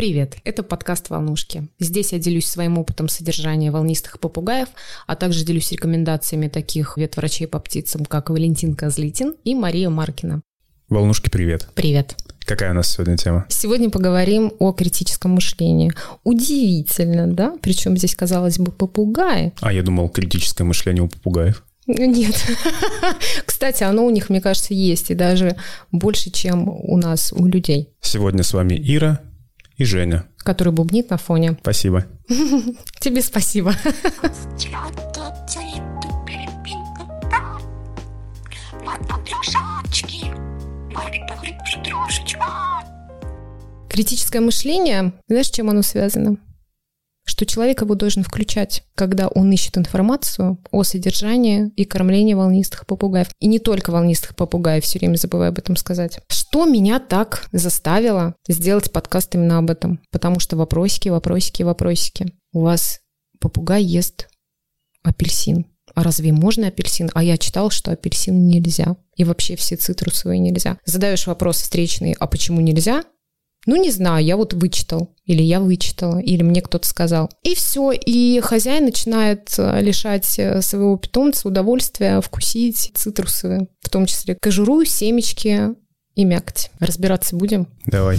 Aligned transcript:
Привет, 0.00 0.38
это 0.44 0.62
подкаст 0.62 1.10
«Волнушки». 1.10 1.68
Здесь 1.78 2.12
я 2.12 2.18
делюсь 2.18 2.46
своим 2.46 2.78
опытом 2.78 3.06
содержания 3.10 3.70
волнистых 3.70 4.18
попугаев, 4.18 4.68
а 5.06 5.14
также 5.14 5.44
делюсь 5.44 5.70
рекомендациями 5.72 6.48
таких 6.48 6.96
ветврачей 6.96 7.46
по 7.46 7.60
птицам, 7.60 8.06
как 8.06 8.30
Валентин 8.30 8.76
Козлитин 8.76 9.34
и 9.44 9.54
Мария 9.54 9.90
Маркина. 9.90 10.40
Волнушки, 10.88 11.28
привет. 11.28 11.68
Привет. 11.74 12.16
Какая 12.46 12.70
у 12.70 12.74
нас 12.74 12.88
сегодня 12.88 13.18
тема? 13.18 13.44
Сегодня 13.50 13.90
поговорим 13.90 14.54
о 14.58 14.72
критическом 14.72 15.32
мышлении. 15.32 15.92
Удивительно, 16.24 17.26
да? 17.26 17.58
Причем 17.60 17.94
здесь, 17.98 18.14
казалось 18.14 18.58
бы, 18.58 18.72
попугаи. 18.72 19.52
А 19.60 19.70
я 19.70 19.82
думал, 19.82 20.08
критическое 20.08 20.64
мышление 20.64 21.02
у 21.02 21.08
попугаев. 21.08 21.62
Нет. 21.86 22.42
Кстати, 23.44 23.82
оно 23.82 24.06
у 24.06 24.10
них, 24.10 24.30
мне 24.30 24.40
кажется, 24.40 24.72
есть, 24.72 25.10
и 25.10 25.14
даже 25.14 25.56
больше, 25.92 26.30
чем 26.30 26.70
у 26.70 26.96
нас, 26.96 27.34
у 27.34 27.44
людей. 27.44 27.90
Сегодня 28.00 28.42
с 28.42 28.54
вами 28.54 28.80
Ира 28.82 29.20
и 29.80 29.84
Женя. 29.86 30.26
Который 30.36 30.74
бубнит 30.74 31.08
на 31.08 31.16
фоне. 31.16 31.56
Спасибо. 31.62 32.04
Тебе 33.00 33.22
спасибо. 33.22 33.74
Критическое 43.88 44.40
мышление, 44.40 45.12
знаешь, 45.28 45.48
чем 45.48 45.70
оно 45.70 45.80
связано? 45.80 46.36
Что 47.30 47.46
человек 47.46 47.82
его 47.82 47.94
должен 47.94 48.24
включать, 48.24 48.82
когда 48.96 49.28
он 49.28 49.52
ищет 49.52 49.78
информацию 49.78 50.58
о 50.72 50.82
содержании 50.82 51.70
и 51.76 51.84
кормлении 51.84 52.34
волнистых 52.34 52.86
попугаев. 52.86 53.28
И 53.38 53.46
не 53.46 53.60
только 53.60 53.92
волнистых 53.92 54.34
попугаев, 54.34 54.82
все 54.82 54.98
время 54.98 55.14
забываю 55.14 55.50
об 55.50 55.58
этом 55.58 55.76
сказать. 55.76 56.18
Что 56.28 56.66
меня 56.66 56.98
так 56.98 57.48
заставило 57.52 58.34
сделать 58.48 58.90
подкаст 58.90 59.32
именно 59.36 59.58
об 59.58 59.70
этом? 59.70 60.00
Потому 60.10 60.40
что 60.40 60.56
вопросики, 60.56 61.08
вопросики, 61.08 61.62
вопросики. 61.62 62.34
У 62.52 62.62
вас 62.62 62.98
попугай 63.38 63.84
ест 63.84 64.28
апельсин. 65.04 65.66
А 65.94 66.02
разве 66.02 66.32
можно 66.32 66.66
апельсин? 66.66 67.10
А 67.14 67.22
я 67.22 67.38
читал, 67.38 67.70
что 67.70 67.92
апельсин 67.92 68.48
нельзя. 68.48 68.96
И 69.14 69.22
вообще 69.22 69.54
все 69.54 69.76
цитрусовые 69.76 70.40
нельзя. 70.40 70.78
Задаешь 70.84 71.28
вопрос 71.28 71.58
встречный, 71.58 72.16
а 72.18 72.26
почему 72.26 72.60
нельзя? 72.60 73.04
Ну, 73.66 73.76
не 73.76 73.90
знаю, 73.90 74.24
я 74.24 74.36
вот 74.36 74.54
вычитал, 74.54 75.14
или 75.26 75.42
я 75.42 75.60
вычитала, 75.60 76.18
или 76.18 76.42
мне 76.42 76.62
кто-то 76.62 76.88
сказал. 76.88 77.30
И 77.42 77.54
все, 77.54 77.92
и 77.92 78.40
хозяин 78.40 78.84
начинает 78.84 79.54
э, 79.58 79.80
лишать 79.82 80.38
э, 80.38 80.62
своего 80.62 80.96
питомца 80.96 81.48
удовольствия 81.48 82.20
вкусить 82.20 82.92
цитрусовые, 82.94 83.68
в 83.80 83.90
том 83.90 84.06
числе 84.06 84.34
кожуру, 84.40 84.84
семечки 84.84 85.74
и 86.14 86.24
мякоть. 86.24 86.70
Разбираться 86.80 87.36
будем? 87.36 87.68
Давай. 87.86 88.18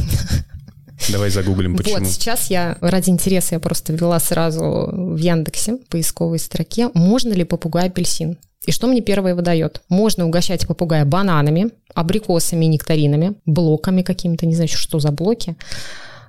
Давай 1.09 1.29
загуглим, 1.29 1.75
почему. 1.75 1.99
Вот, 1.99 2.07
сейчас 2.07 2.49
я 2.49 2.77
ради 2.81 3.09
интереса 3.09 3.55
я 3.55 3.59
просто 3.59 3.93
ввела 3.93 4.19
сразу 4.19 4.89
в 4.91 5.17
Яндексе 5.17 5.77
поисковой 5.89 6.39
строке, 6.39 6.89
можно 6.93 7.33
ли 7.33 7.43
попугай 7.43 7.87
апельсин. 7.87 8.37
И 8.65 8.71
что 8.71 8.87
мне 8.87 9.01
первое 9.01 9.33
выдает? 9.33 9.81
Можно 9.89 10.27
угощать 10.27 10.67
попугая 10.67 11.03
бананами, 11.03 11.71
абрикосами, 11.95 12.65
нектаринами, 12.65 13.33
блоками 13.45 14.03
какими-то, 14.03 14.45
не 14.45 14.53
знаю, 14.53 14.69
что 14.69 14.99
за 14.99 15.11
блоки. 15.11 15.55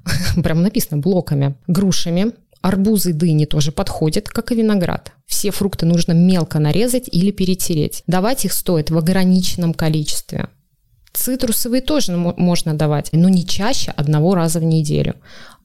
Прям 0.43 0.63
написано 0.63 1.01
блоками, 1.01 1.55
грушами, 1.67 2.33
Арбузы, 2.63 3.13
дыни 3.13 3.45
тоже 3.45 3.73
подходят, 3.73 4.29
как 4.29 4.53
и 4.53 4.55
виноград. 4.55 5.13
Все 5.27 5.51
фрукты 5.51 5.85
нужно 5.85 6.13
мелко 6.13 6.61
нарезать 6.61 7.09
или 7.11 7.33
перетереть. 7.33 8.05
Давать 8.07 8.45
их 8.45 8.53
стоит 8.53 8.91
в 8.91 8.97
ограниченном 8.97 9.75
количестве. 9.75 10.49
Цитрусовые 11.13 11.83
тоже 11.83 12.17
можно 12.17 12.75
давать, 12.75 13.11
но 13.13 13.29
не 13.29 13.47
чаще 13.47 13.91
одного 13.91 14.35
раза 14.35 14.61
в 14.61 14.65
неделю. 14.65 15.17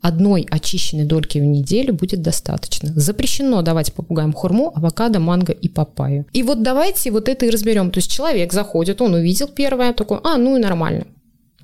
Одной 0.01 0.45
очищенной 0.49 1.05
дольки 1.05 1.39
в 1.39 1.43
неделю 1.43 1.93
будет 1.93 2.21
достаточно. 2.21 2.91
Запрещено 2.95 3.61
давать 3.61 3.93
попугаям 3.93 4.33
хурму, 4.33 4.71
авокадо, 4.75 5.19
манго 5.19 5.53
и 5.53 5.69
папайю. 5.69 6.25
И 6.33 6.43
вот 6.43 6.61
давайте 6.61 7.11
вот 7.11 7.29
это 7.29 7.45
и 7.45 7.49
разберем. 7.49 7.91
То 7.91 7.99
есть 7.99 8.11
человек 8.11 8.53
заходит, 8.53 9.01
он 9.01 9.13
увидел 9.13 9.47
первое, 9.47 9.93
такой, 9.93 10.19
а, 10.23 10.37
ну 10.37 10.57
и 10.57 10.59
нормально. 10.59 11.07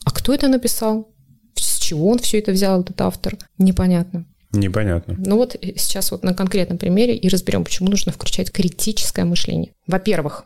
А 0.06 0.12
кто 0.12 0.34
это 0.34 0.47
написал? 0.47 1.09
С 1.56 1.78
чего 1.79 2.09
он 2.09 2.19
все 2.19 2.40
это 2.40 2.52
взял, 2.52 2.81
этот 2.81 3.00
автор? 3.02 3.38
Непонятно. 3.58 4.25
Непонятно. 4.53 5.16
Ну 5.18 5.38
вот 5.38 5.56
сейчас 5.75 6.12
вот 6.12 6.24
на 6.24 6.34
конкретном 6.34 6.78
примере 6.78 7.16
и 7.16 7.28
разберем, 7.28 7.63
почему 7.63 7.90
нужно 7.90 8.12
включать 8.12 8.52
критическое 8.52 9.25
мышление. 9.25 9.74
Во-первых, 9.88 10.46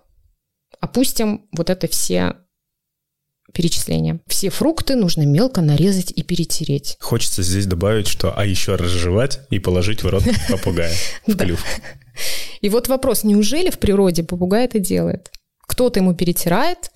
опустим 0.79 1.47
вот 1.51 1.69
это 1.69 1.88
все 1.88 2.35
перечисления. 3.53 4.19
Все 4.28 4.50
фрукты 4.50 4.96
нужно 4.96 5.24
мелко 5.24 5.62
нарезать 5.62 6.12
и 6.16 6.24
перетереть. 6.24 6.97
Хочется 7.00 7.44
здесь 7.44 7.66
добавить, 7.66 8.08
что 8.08 8.38
а 8.38 8.46
еще 8.46 8.75
разжевать 8.75 9.40
и 9.50 9.59
положить 9.59 10.03
в 10.03 10.09
рот 10.09 10.24
попугая 10.50 10.94
в 11.28 11.35
клюв. 11.35 11.63
И 12.62 12.69
вот 12.69 12.88
вопрос, 12.88 13.24
неужели 13.24 13.69
в 13.69 13.80
природе 13.80 14.24
попугай 14.24 14.66
это 14.66 14.80
делает? 14.80 15.31
Кто-то 15.68 16.00
ему 16.00 16.16
перетирает, 16.16 16.91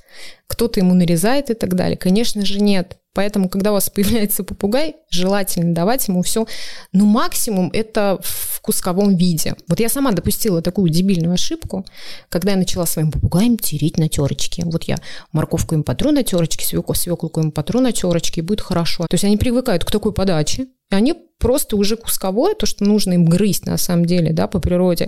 кто-то 0.48 0.80
ему 0.80 0.94
нарезает 0.94 1.50
и 1.50 1.54
так 1.54 1.76
далее. 1.76 1.98
Конечно 1.98 2.46
же, 2.46 2.60
нет. 2.60 2.98
Поэтому, 3.14 3.50
когда 3.50 3.72
у 3.72 3.74
вас 3.74 3.90
появляется 3.94 4.44
попугай, 4.44 4.96
желательно 5.10 5.74
давать 5.74 6.08
ему 6.08 6.22
все, 6.22 6.46
ну, 6.94 7.06
максимум 7.06 7.70
это 7.74 8.20
в 8.24 8.62
кусковом 8.62 9.16
виде. 9.16 9.56
Вот 9.68 9.80
я 9.80 9.90
сама 9.90 10.12
допустила 10.12 10.62
такую 10.62 10.90
дебильную 10.90 11.34
ошибку, 11.34 11.86
когда 12.30 12.52
я 12.52 12.58
начала 12.58 12.86
своим 12.86 13.12
попугаем 13.12 13.58
тереть 13.58 13.98
на 13.98 14.08
терочке. 14.08 14.64
Вот 14.66 14.84
я 14.84 14.98
морковку 15.32 15.76
им 15.76 15.84
потру 15.84 16.12
на 16.12 16.24
терочке, 16.24 16.66
свеклу, 16.66 16.94
свеклу 16.96 17.30
им 17.38 17.52
потру 17.52 17.82
на 17.82 17.92
терочке, 17.92 18.42
и 18.42 18.44
будет 18.44 18.62
хорошо. 18.62 19.08
То 19.08 19.16
есть 19.16 19.24
они 19.24 19.38
привыкают 19.38 19.84
к 19.84 19.92
такой 19.92 20.14
подаче, 20.14 20.68
и 20.92 20.96
они 20.96 21.16
просто 21.40 21.76
уже 21.76 21.96
кусковое, 21.96 22.54
то, 22.54 22.66
что 22.66 22.84
нужно 22.84 23.14
им 23.14 23.26
грызть 23.26 23.66
на 23.66 23.78
самом 23.78 24.06
деле, 24.06 24.32
да, 24.32 24.48
по 24.48 24.60
природе, 24.60 25.08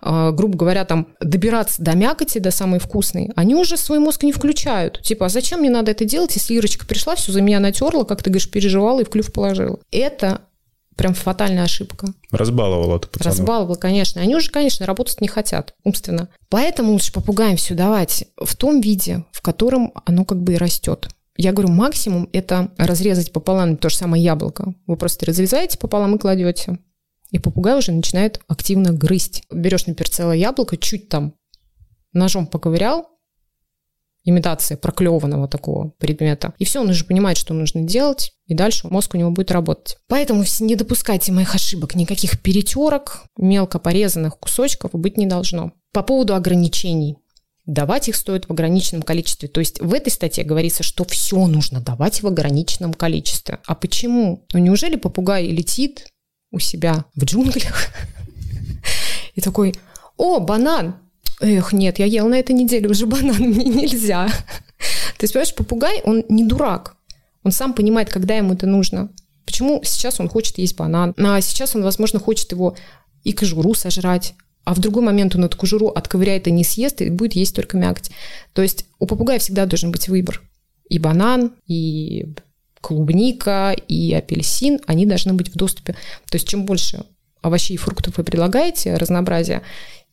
э, 0.00 0.30
грубо 0.32 0.56
говоря, 0.56 0.84
там, 0.84 1.08
добираться 1.20 1.82
до 1.82 1.96
мякоти, 1.96 2.38
до 2.38 2.50
самой 2.50 2.78
вкусной, 2.78 3.30
они 3.34 3.56
уже 3.56 3.76
свой 3.76 3.98
мозг 3.98 4.22
не 4.22 4.32
включают. 4.32 5.02
Типа, 5.02 5.26
а 5.26 5.28
зачем 5.28 5.60
мне 5.60 5.70
надо 5.70 5.90
это 5.90 6.04
делать, 6.04 6.34
если 6.36 6.54
Ирочка 6.54 6.86
пришла, 6.86 7.16
все 7.16 7.32
за 7.32 7.40
меня 7.40 7.58
натерла, 7.58 8.04
как 8.04 8.22
ты 8.22 8.30
говоришь, 8.30 8.50
переживала 8.50 9.00
и 9.00 9.04
в 9.04 9.10
клюв 9.10 9.32
положила. 9.32 9.80
Это 9.90 10.42
прям 10.96 11.14
фатальная 11.14 11.64
ошибка. 11.64 12.08
Разбаловала 12.30 13.00
ты 13.00 13.08
пацанов. 13.08 13.38
Разбаловала, 13.38 13.74
конечно. 13.74 14.20
Они 14.20 14.36
уже, 14.36 14.50
конечно, 14.50 14.86
работать 14.86 15.20
не 15.20 15.28
хотят 15.28 15.74
умственно. 15.84 16.28
Поэтому 16.48 16.92
лучше 16.92 17.12
попугаем 17.12 17.56
все 17.56 17.74
давать 17.74 18.26
в 18.36 18.54
том 18.56 18.80
виде, 18.80 19.24
в 19.32 19.40
котором 19.40 19.92
оно 20.04 20.24
как 20.24 20.42
бы 20.42 20.52
и 20.52 20.58
растет. 20.58 21.08
Я 21.36 21.52
говорю, 21.52 21.72
максимум 21.72 22.28
это 22.32 22.72
разрезать 22.76 23.32
пополам 23.32 23.76
то 23.76 23.88
же 23.88 23.96
самое 23.96 24.22
яблоко. 24.22 24.74
Вы 24.86 24.96
просто 24.96 25.26
разрезаете 25.26 25.78
пополам 25.78 26.16
и 26.16 26.18
кладете. 26.18 26.78
И 27.30 27.38
попугай 27.38 27.78
уже 27.78 27.92
начинает 27.92 28.40
активно 28.46 28.92
грызть. 28.92 29.44
Берешь, 29.50 29.86
например, 29.86 30.10
целое 30.10 30.36
яблоко, 30.36 30.76
чуть 30.76 31.08
там 31.08 31.34
ножом 32.12 32.46
поковырял, 32.46 33.08
имитация 34.24 34.76
проклеванного 34.76 35.48
такого 35.48 35.90
предмета. 35.98 36.54
И 36.58 36.64
все, 36.64 36.80
он 36.80 36.90
уже 36.90 37.04
понимает, 37.04 37.38
что 37.38 37.54
нужно 37.54 37.82
делать, 37.82 38.32
и 38.46 38.54
дальше 38.54 38.88
мозг 38.88 39.14
у 39.14 39.18
него 39.18 39.30
будет 39.30 39.50
работать. 39.50 39.96
Поэтому 40.08 40.44
не 40.60 40.76
допускайте 40.76 41.32
моих 41.32 41.54
ошибок, 41.54 41.94
никаких 41.94 42.40
перетерок, 42.40 43.24
мелко 43.36 43.78
порезанных 43.78 44.38
кусочков 44.38 44.92
быть 44.92 45.16
не 45.16 45.26
должно. 45.26 45.72
По 45.92 46.02
поводу 46.02 46.34
ограничений. 46.34 47.18
Давать 47.64 48.08
их 48.08 48.16
стоит 48.16 48.46
в 48.46 48.50
ограниченном 48.50 49.02
количестве. 49.02 49.48
То 49.48 49.60
есть 49.60 49.80
в 49.80 49.94
этой 49.94 50.10
статье 50.10 50.42
говорится, 50.42 50.82
что 50.82 51.04
все 51.04 51.46
нужно 51.46 51.80
давать 51.80 52.22
в 52.22 52.26
ограниченном 52.26 52.92
количестве. 52.92 53.60
А 53.66 53.74
почему? 53.74 54.44
Ну 54.52 54.58
неужели 54.58 54.96
попугай 54.96 55.46
летит 55.46 56.08
у 56.50 56.58
себя 56.58 57.04
в 57.14 57.24
джунглях 57.24 57.88
и 59.34 59.40
такой, 59.40 59.76
о, 60.16 60.40
банан, 60.40 60.96
эх, 61.40 61.72
нет, 61.72 61.98
я 61.98 62.06
ел 62.06 62.28
на 62.28 62.34
этой 62.34 62.52
неделе 62.52 62.88
уже 62.88 63.06
банан, 63.06 63.36
мне 63.38 63.66
нельзя. 63.66 64.28
Есть, 65.20 65.32
понимаешь, 65.32 65.54
попугай, 65.54 66.02
он 66.04 66.24
не 66.28 66.44
дурак. 66.44 66.96
Он 67.44 67.52
сам 67.52 67.74
понимает, 67.74 68.10
когда 68.10 68.34
ему 68.34 68.54
это 68.54 68.66
нужно. 68.66 69.10
Почему 69.44 69.82
сейчас 69.84 70.18
он 70.20 70.28
хочет 70.28 70.58
есть 70.58 70.76
банан, 70.76 71.14
а 71.16 71.40
сейчас 71.40 71.76
он, 71.76 71.82
возможно, 71.82 72.18
хочет 72.18 72.50
его 72.52 72.76
и 73.22 73.32
кожуру 73.32 73.74
сожрать, 73.74 74.34
а 74.64 74.74
в 74.74 74.78
другой 74.78 75.02
момент 75.02 75.34
он 75.34 75.44
эту 75.44 75.56
кожуру 75.56 75.88
отковыряет 75.88 76.46
и 76.46 76.52
не 76.52 76.64
съест, 76.64 77.02
и 77.02 77.10
будет 77.10 77.34
есть 77.34 77.54
только 77.54 77.76
мякоть. 77.76 78.10
То 78.52 78.62
есть 78.62 78.86
у 78.98 79.06
попугая 79.06 79.38
всегда 79.38 79.66
должен 79.66 79.90
быть 79.90 80.08
выбор. 80.08 80.40
И 80.88 80.98
банан, 80.98 81.52
и 81.66 82.34
клубника, 82.80 83.74
и 83.88 84.12
апельсин, 84.12 84.80
они 84.86 85.06
должны 85.06 85.32
быть 85.32 85.52
в 85.52 85.56
доступе. 85.56 85.94
То 86.28 86.36
есть 86.36 86.46
чем 86.46 86.64
больше 86.66 87.04
овощей 87.40 87.74
и 87.74 87.78
фруктов 87.78 88.18
вы 88.18 88.24
предлагаете, 88.24 88.94
разнообразия, 88.96 89.62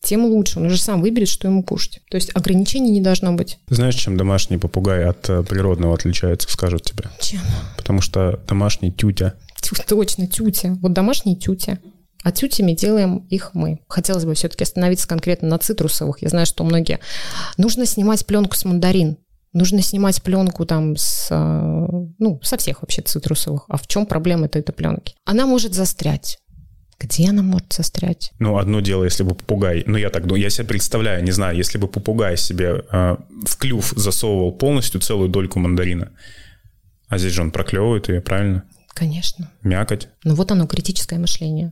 тем 0.02 0.26
лучше. 0.26 0.60
Он 0.60 0.68
уже 0.68 0.78
сам 0.78 1.02
выберет, 1.02 1.28
что 1.28 1.48
ему 1.48 1.64
кушать. 1.64 2.02
То 2.10 2.16
есть 2.16 2.32
ограничений 2.34 2.92
не 2.92 3.02
должно 3.02 3.34
быть. 3.34 3.60
знаешь, 3.68 3.96
чем 3.96 4.18
домашний 4.18 4.58
попугай 4.58 5.06
от 5.06 5.30
э, 5.30 5.44
природного 5.44 5.94
отличается, 5.94 6.50
скажут 6.50 6.84
тебе? 6.84 7.06
Чем? 7.20 7.42
Потому 7.76 8.02
что 8.02 8.40
домашний 8.48 8.92
тютя. 8.92 9.34
Тю, 9.62 9.76
точно, 9.88 10.28
тютя. 10.28 10.78
Вот 10.82 10.94
домашний 10.94 11.36
тютя. 11.36 11.80
А 12.24 12.32
тютями 12.32 12.74
делаем 12.74 13.20
их 13.30 13.52
мы. 13.54 13.80
Хотелось 13.88 14.26
бы 14.26 14.34
все-таки 14.34 14.64
остановиться 14.64 15.08
конкретно 15.08 15.48
на 15.48 15.58
цитрусовых. 15.58 16.22
Я 16.22 16.30
знаю, 16.30 16.46
что 16.46 16.64
многие... 16.64 17.00
Нужно 17.58 17.86
снимать 17.86 18.26
пленку 18.26 18.56
с 18.56 18.66
мандарин. 18.66 19.18
Нужно 19.54 19.82
снимать 19.82 20.22
пленку 20.22 20.66
там 20.66 20.96
с, 20.96 21.28
э, 21.32 21.88
ну, 22.20 22.40
со 22.44 22.58
всех 22.58 22.82
вообще 22.82 23.02
цитрусовых. 23.02 23.66
А 23.68 23.78
в 23.78 23.88
чем 23.88 24.06
проблема-то 24.06 24.60
этой 24.60 24.74
пленки? 24.74 25.16
Она 25.26 25.48
может 25.48 25.74
застрять. 25.74 26.40
Где 27.00 27.30
она 27.30 27.42
может 27.42 27.72
застрять? 27.72 28.32
Ну, 28.40 28.58
одно 28.58 28.82
дело, 28.82 29.06
если 29.06 29.24
бы 29.24 29.34
попугай, 29.34 29.84
ну, 29.88 29.98
я 29.98 30.10
так 30.10 30.28
думаю, 30.28 30.42
я 30.42 30.50
себе 30.50 30.68
представляю, 30.68 31.24
не 31.24 31.32
знаю, 31.32 31.56
если 31.56 31.78
бы 31.78 31.88
попугай 31.88 32.36
себе 32.36 32.84
э, 32.92 33.18
в 33.46 33.58
клюв 33.58 33.94
засовывал 33.96 34.52
полностью 34.52 35.00
целую 35.00 35.30
дольку 35.30 35.60
мандарина, 35.60 36.12
а 37.08 37.18
здесь 37.18 37.32
же 37.32 37.42
он 37.42 37.52
проклевывает 37.52 38.10
ее, 38.10 38.22
правильно? 38.22 38.66
Конечно. 39.00 39.50
Мякоть. 39.64 40.10
Ну, 40.26 40.36
вот 40.36 40.52
оно, 40.52 40.68
критическое 40.68 41.18
мышление. 41.18 41.72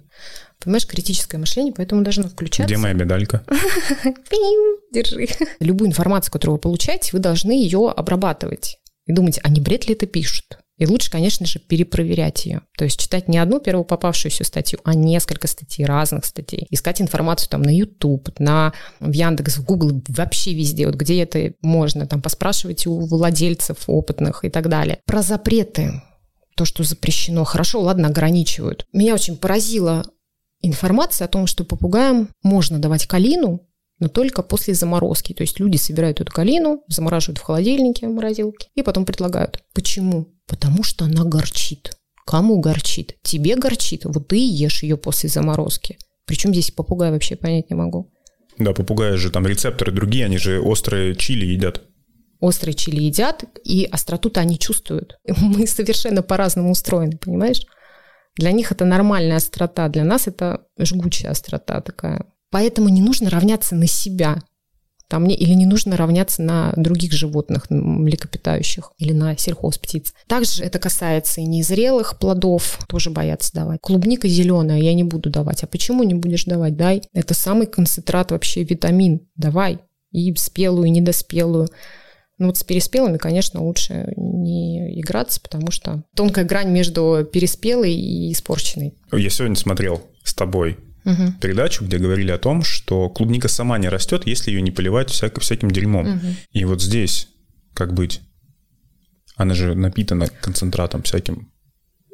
Понимаешь, 0.63 0.87
критическое 0.87 1.37
мышление, 1.37 1.73
поэтому 1.75 2.01
должно 2.01 2.29
включаться. 2.29 2.63
Где 2.63 2.77
моя 2.77 2.93
медалька? 2.93 3.43
Держи. 4.93 5.27
Любую 5.59 5.89
информацию, 5.89 6.31
которую 6.31 6.55
вы 6.55 6.61
получаете, 6.61 7.09
вы 7.11 7.19
должны 7.19 7.51
ее 7.51 7.89
обрабатывать. 7.89 8.77
И 9.07 9.11
думать, 9.11 9.41
а 9.43 9.49
не 9.49 9.59
бред 9.59 9.89
ли 9.89 9.93
это 9.93 10.05
пишут? 10.05 10.59
И 10.77 10.85
лучше, 10.85 11.11
конечно 11.11 11.45
же, 11.45 11.59
перепроверять 11.59 12.45
ее. 12.45 12.61
То 12.77 12.85
есть 12.85 12.97
читать 12.97 13.27
не 13.27 13.39
одну 13.39 13.59
первую 13.59 13.83
попавшуюся 13.83 14.45
статью, 14.45 14.79
а 14.85 14.93
несколько 14.93 15.47
статей, 15.47 15.85
разных 15.85 16.23
статей. 16.23 16.67
Искать 16.69 17.01
информацию 17.01 17.49
там 17.49 17.61
на 17.61 17.75
YouTube, 17.75 18.29
на, 18.39 18.71
в 19.01 19.11
Яндекс, 19.11 19.57
в 19.57 19.65
Google, 19.65 20.01
вообще 20.07 20.53
везде, 20.53 20.85
вот 20.85 20.95
где 20.95 21.21
это 21.23 21.53
можно. 21.61 22.07
Там 22.07 22.21
поспрашивать 22.21 22.87
у 22.87 22.99
владельцев 22.99 23.79
опытных 23.87 24.45
и 24.45 24.49
так 24.49 24.69
далее. 24.69 24.99
Про 25.05 25.23
запреты. 25.23 26.01
То, 26.57 26.65
что 26.65 26.83
запрещено. 26.83 27.43
Хорошо, 27.43 27.79
ладно, 27.79 28.07
ограничивают. 28.07 28.87
Меня 28.91 29.13
очень 29.13 29.37
поразила 29.37 30.03
информация 30.61 31.25
о 31.25 31.29
том, 31.29 31.45
что 31.45 31.63
попугаям 31.63 32.29
можно 32.41 32.79
давать 32.79 33.05
калину, 33.05 33.61
но 33.99 34.07
только 34.07 34.41
после 34.41 34.73
заморозки. 34.73 35.33
То 35.33 35.43
есть 35.43 35.59
люди 35.59 35.77
собирают 35.77 36.19
эту 36.19 36.31
калину, 36.31 36.81
замораживают 36.87 37.37
в 37.37 37.43
холодильнике, 37.43 38.07
в 38.07 38.11
морозилке, 38.11 38.69
и 38.73 38.81
потом 38.81 39.05
предлагают. 39.05 39.63
Почему? 39.75 40.29
Потому 40.47 40.81
что 40.81 41.05
она 41.05 41.23
горчит. 41.23 41.95
Кому 42.25 42.59
горчит? 42.59 43.17
Тебе 43.21 43.55
горчит. 43.55 44.05
Вот 44.05 44.27
ты 44.27 44.37
ешь 44.37 44.81
ее 44.81 44.97
после 44.97 45.29
заморозки. 45.29 45.99
Причем 46.25 46.53
здесь 46.53 46.71
попугай 46.71 47.11
вообще 47.11 47.35
понять 47.35 47.69
не 47.69 47.75
могу. 47.75 48.11
Да, 48.57 48.73
попугаи 48.73 49.15
же 49.15 49.29
там 49.29 49.45
рецепторы 49.45 49.91
другие, 49.91 50.25
они 50.25 50.39
же 50.39 50.59
острые 50.59 51.15
чили 51.15 51.45
едят. 51.45 51.83
Острые 52.39 52.75
чили 52.75 53.01
едят, 53.01 53.43
и 53.63 53.85
остроту-то 53.85 54.39
они 54.41 54.59
чувствуют. 54.59 55.17
Мы 55.37 55.67
совершенно 55.67 56.21
по-разному 56.21 56.71
устроены, 56.71 57.17
понимаешь? 57.17 57.61
Для 58.35 58.51
них 58.51 58.71
это 58.71 58.85
нормальная 58.85 59.37
острота, 59.37 59.89
для 59.89 60.03
нас 60.03 60.27
это 60.27 60.61
жгучая 60.77 61.31
острота 61.31 61.81
такая. 61.81 62.25
Поэтому 62.51 62.89
не 62.89 63.01
нужно 63.01 63.29
равняться 63.29 63.75
на 63.75 63.87
себя. 63.87 64.41
Там 65.09 65.25
или 65.25 65.53
не 65.53 65.65
нужно 65.65 65.95
равняться 65.95 66.41
на 66.41 66.73
других 66.75 67.13
животных, 67.13 67.69
млекопитающих, 67.69 68.91
или 68.97 69.13
на 69.13 69.37
сельхозптиц. 69.37 70.13
Также 70.27 70.63
это 70.63 70.79
касается 70.79 71.39
и 71.39 71.45
незрелых 71.45 72.19
плодов, 72.19 72.79
тоже 72.89 73.09
боятся 73.09 73.53
давать. 73.53 73.79
Клубника 73.81 74.27
зеленая 74.27 74.79
я 74.79 74.93
не 74.93 75.05
буду 75.05 75.29
давать. 75.29 75.63
А 75.63 75.67
почему 75.67 76.03
не 76.03 76.13
будешь 76.13 76.43
давать? 76.43 76.75
Дай. 76.75 77.01
Это 77.13 77.33
самый 77.33 77.67
концентрат 77.67 78.31
вообще 78.31 78.63
витамин. 78.63 79.21
Давай. 79.35 79.79
И 80.11 80.33
спелую, 80.35 80.87
и 80.87 80.91
недоспелую. 80.91 81.69
Ну 82.37 82.47
вот 82.47 82.57
с 82.57 82.63
переспелыми, 82.63 83.17
конечно, 83.17 83.63
лучше 83.63 84.13
не 84.15 84.99
играться, 85.01 85.41
потому 85.41 85.71
что 85.71 86.03
тонкая 86.15 86.45
грань 86.45 86.69
между 86.69 87.27
переспелой 87.31 87.93
и 87.93 88.31
испорченной. 88.31 88.93
Я 89.11 89.29
сегодня 89.29 89.55
смотрел 89.55 90.03
с 90.23 90.35
тобой 90.35 90.77
угу. 91.03 91.33
передачу, 91.41 91.83
где 91.83 91.97
говорили 91.97 92.31
о 92.31 92.37
том, 92.37 92.61
что 92.61 93.09
клубника 93.09 93.47
сама 93.47 93.79
не 93.79 93.89
растет, 93.89 94.27
если 94.27 94.51
ее 94.51 94.61
не 94.61 94.71
поливать 94.71 95.09
всяко, 95.09 95.41
всяким 95.41 95.71
дерьмом. 95.71 96.17
Угу. 96.17 96.27
И 96.51 96.65
вот 96.65 96.81
здесь 96.81 97.29
как 97.77 97.93
быть? 97.93 98.21
Она 99.35 99.53
же 99.53 99.75
напитана 99.75 100.27
концентратом 100.41 101.03
всяким. 101.03 101.51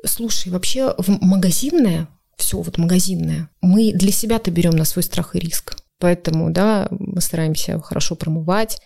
Слушай, 0.06 0.52
вообще 0.52 0.94
в 0.98 1.08
магазинное, 1.22 2.10
все 2.36 2.62
вот 2.62 2.78
магазинное, 2.78 3.50
мы 3.62 3.94
для 3.94 4.12
себя-то 4.12 4.52
берем 4.52 4.74
на 4.74 4.84
свой 4.84 5.04
страх 5.04 5.36
и 5.36 5.40
риск. 5.40 5.78
Поэтому, 6.00 6.52
да, 6.52 6.90
мы 6.92 7.22
стараемся 7.22 7.80
хорошо 7.80 8.16
промывать, 8.16 8.82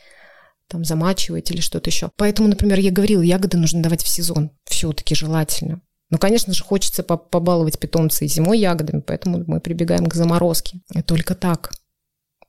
там 0.69 0.83
замачивать 0.83 1.51
или 1.51 1.61
что-то 1.61 1.89
еще. 1.89 2.11
Поэтому, 2.17 2.49
например, 2.49 2.79
я 2.79 2.91
говорила, 2.91 3.21
ягоды 3.21 3.57
нужно 3.57 3.81
давать 3.81 4.03
в 4.03 4.07
сезон. 4.07 4.51
Все-таки 4.65 5.15
желательно. 5.15 5.81
Ну, 6.09 6.17
конечно 6.17 6.53
же, 6.53 6.63
хочется 6.63 7.03
побаловать 7.03 7.79
питомца 7.79 8.23
и 8.23 8.27
зимой 8.27 8.59
ягодами, 8.59 9.01
поэтому 9.01 9.43
мы 9.45 9.59
прибегаем 9.59 10.05
к 10.05 10.13
заморозке. 10.13 10.79
И 10.93 11.01
только 11.01 11.35
так. 11.35 11.71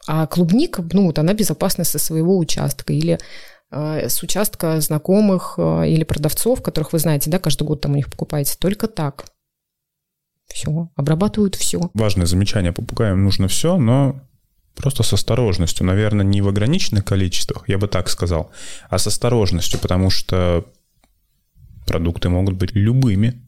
А 0.06 0.26
клубника, 0.26 0.87
ну, 0.93 1.06
вот 1.06 1.19
она 1.19 1.35
безопасна 1.35 1.85
со 1.85 1.99
своего 1.99 2.38
участка 2.38 2.93
или 2.93 3.19
э, 3.70 4.09
с 4.09 4.23
участка 4.23 4.81
знакомых 4.81 5.55
э, 5.59 5.88
или 5.88 6.05
продавцов, 6.05 6.62
которых 6.62 6.93
вы 6.93 7.00
знаете, 7.00 7.31
да, 7.31 7.38
каждый 7.38 7.65
год 7.65 7.81
там 7.81 7.93
у 7.93 7.97
них 7.97 8.11
покупаете. 8.11 8.56
Только 8.59 8.87
так. 8.87 9.26
Все. 10.47 10.88
Обрабатывают 10.94 11.56
все. 11.56 11.91
Важное 11.94 12.26
замечание. 12.26 12.73
Попугаям 12.73 13.23
нужно 13.23 13.49
все, 13.49 13.76
но 13.76 14.20
просто 14.79 15.03
с 15.03 15.13
осторожностью. 15.13 15.85
Наверное, 15.85 16.25
не 16.25 16.41
в 16.41 16.49
ограниченных 16.49 17.05
количествах, 17.05 17.69
я 17.69 17.79
бы 17.79 17.89
так 17.89 18.09
сказал, 18.09 18.51
а 18.89 18.99
с 18.99 19.07
осторожностью, 19.07 19.81
потому 19.81 20.09
что 20.09 20.65
продукты 21.87 22.29
могут 22.29 22.55
быть 22.55 22.73
любыми. 22.73 23.43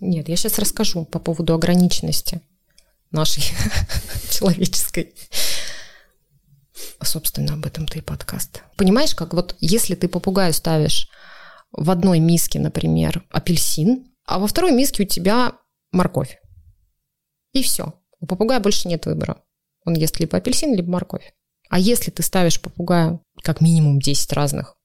Нет, 0.00 0.28
я 0.28 0.36
сейчас 0.36 0.58
расскажу 0.58 1.04
по 1.04 1.20
поводу 1.20 1.54
ограниченности 1.54 2.40
нашей 3.12 3.44
человеческой. 4.30 5.14
Собственно, 7.00 7.54
об 7.54 7.66
этом 7.66 7.86
ты 7.86 7.98
и 7.98 8.02
подкаст. 8.02 8.62
Понимаешь, 8.76 9.14
как 9.14 9.32
вот 9.32 9.56
если 9.60 9.94
ты 9.94 10.08
попугаю 10.08 10.52
ставишь 10.52 11.08
в 11.70 11.90
одной 11.90 12.18
миске, 12.18 12.58
например, 12.58 13.24
апельсин, 13.30 14.06
а 14.26 14.40
во 14.40 14.48
второй 14.48 14.72
миске 14.72 15.04
у 15.04 15.06
тебя 15.06 15.52
морковь. 15.92 16.38
И 17.52 17.62
все. 17.62 17.94
У 18.18 18.26
попугая 18.26 18.58
больше 18.58 18.88
нет 18.88 19.06
выбора. 19.06 19.36
Он 19.84 19.94
ест 19.94 20.18
либо 20.20 20.38
апельсин, 20.38 20.74
либо 20.74 20.90
морковь. 20.90 21.34
А 21.68 21.78
если 21.78 22.10
ты 22.10 22.22
ставишь 22.22 22.60
попугаю 22.60 23.22
как 23.42 23.60
минимум 23.60 24.00
10 24.00 24.32
разных 24.32 24.76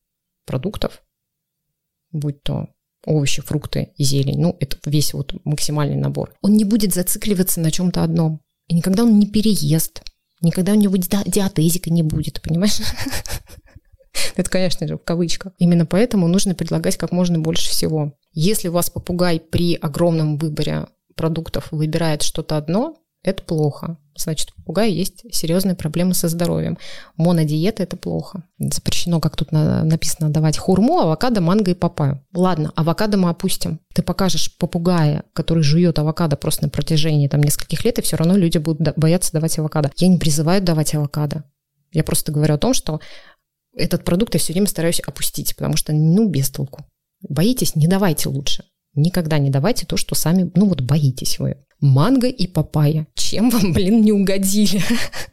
продуктов, 0.46 1.04
будь 2.12 2.42
то 2.44 2.68
овощи, 3.06 3.42
фрукты 3.42 3.94
и 3.96 4.04
зелень. 4.04 4.40
Ну, 4.40 4.56
это 4.60 4.78
весь 4.86 5.14
вот 5.14 5.34
максимальный 5.46 5.96
набор. 5.96 6.34
Он 6.42 6.54
не 6.54 6.66
будет 6.66 6.94
зацикливаться 6.94 7.60
на 7.62 7.72
чем-то 7.72 8.04
одном. 8.04 8.42
И 8.68 8.76
никогда 8.76 9.04
он 9.04 9.20
не 9.20 9.28
переест. 9.28 10.04
Никогда 10.42 10.74
у 10.74 10.76
него 10.76 10.96
диатезика 10.96 11.90
не 11.90 12.04
будет, 12.04 12.42
понимаешь? 12.42 12.80
Это, 14.36 14.50
конечно 14.50 14.88
же, 14.88 14.96
в 14.96 15.04
кавычках. 15.04 15.54
Именно 15.58 15.86
поэтому 15.86 16.28
нужно 16.28 16.56
предлагать 16.56 16.98
как 16.98 17.12
можно 17.12 17.40
больше 17.40 17.70
всего. 17.70 18.14
Если 18.32 18.68
у 18.68 18.72
вас 18.72 18.90
попугай 18.90 19.40
при 19.40 19.76
огромном 19.76 20.38
выборе 20.38 20.88
продуктов 21.16 21.72
выбирает 21.72 22.22
что-то 22.22 22.58
одно, 22.58 22.96
это 23.30 23.44
плохо. 23.44 23.98
Значит, 24.16 24.52
у 24.52 24.62
попугая 24.62 24.90
есть 24.90 25.24
серьезные 25.32 25.76
проблемы 25.76 26.14
со 26.14 26.28
здоровьем. 26.28 26.78
Монодиета– 27.16 27.84
это 27.84 27.96
плохо. 27.96 28.44
Запрещено, 28.60 29.22
как 29.22 29.38
тут 29.38 29.52
написано, 29.52 30.30
давать 30.30 30.58
хурму, 30.58 31.00
авокадо, 31.00 31.40
манго 31.40 31.72
и 31.72 31.74
папайю. 31.74 32.22
Ладно, 32.34 32.74
авокадо 32.76 33.18
мы 33.18 33.30
опустим. 33.30 33.80
Ты 33.94 34.04
покажешь 34.04 34.58
попугая, 34.58 35.24
который 35.34 35.64
жует 35.64 35.98
авокадо 36.00 36.36
просто 36.36 36.64
на 36.64 36.70
протяжении 36.70 37.30
там, 37.30 37.42
нескольких 37.42 37.86
лет, 37.86 37.98
и 38.00 38.02
все 38.02 38.18
равно 38.18 38.36
люди 38.36 38.58
будут 38.58 38.98
бояться 38.98 39.32
давать 39.32 39.58
авокадо. 39.58 39.90
Я 39.96 40.10
не 40.10 40.18
призываю 40.18 40.62
давать 40.62 40.94
авокадо. 40.96 41.46
Я 41.94 42.04
просто 42.04 42.32
говорю 42.32 42.56
о 42.56 42.60
том, 42.60 42.74
что 42.74 43.00
этот 43.74 44.04
продукт 44.04 44.34
я 44.34 44.40
все 44.40 44.52
время 44.52 44.68
стараюсь 44.68 45.00
опустить, 45.00 45.56
потому 45.56 45.78
что, 45.78 45.94
ну, 45.94 46.28
без 46.28 46.50
толку. 46.50 46.86
Боитесь, 47.28 47.76
не 47.76 47.88
давайте 47.88 48.30
лучше. 48.30 48.66
Никогда 48.96 49.38
не 49.38 49.50
давайте 49.50 49.86
то, 49.86 49.98
что 49.98 50.16
сами, 50.16 50.52
ну 50.56 50.68
вот 50.68 50.82
боитесь 50.82 51.40
вы. 51.40 51.58
Манго 51.80 52.28
и 52.28 52.48
папайя. 52.48 53.08
Чем 53.16 53.50
вам, 53.50 53.74
блин, 53.74 54.02
не 54.02 54.12
угодили? 54.12 54.82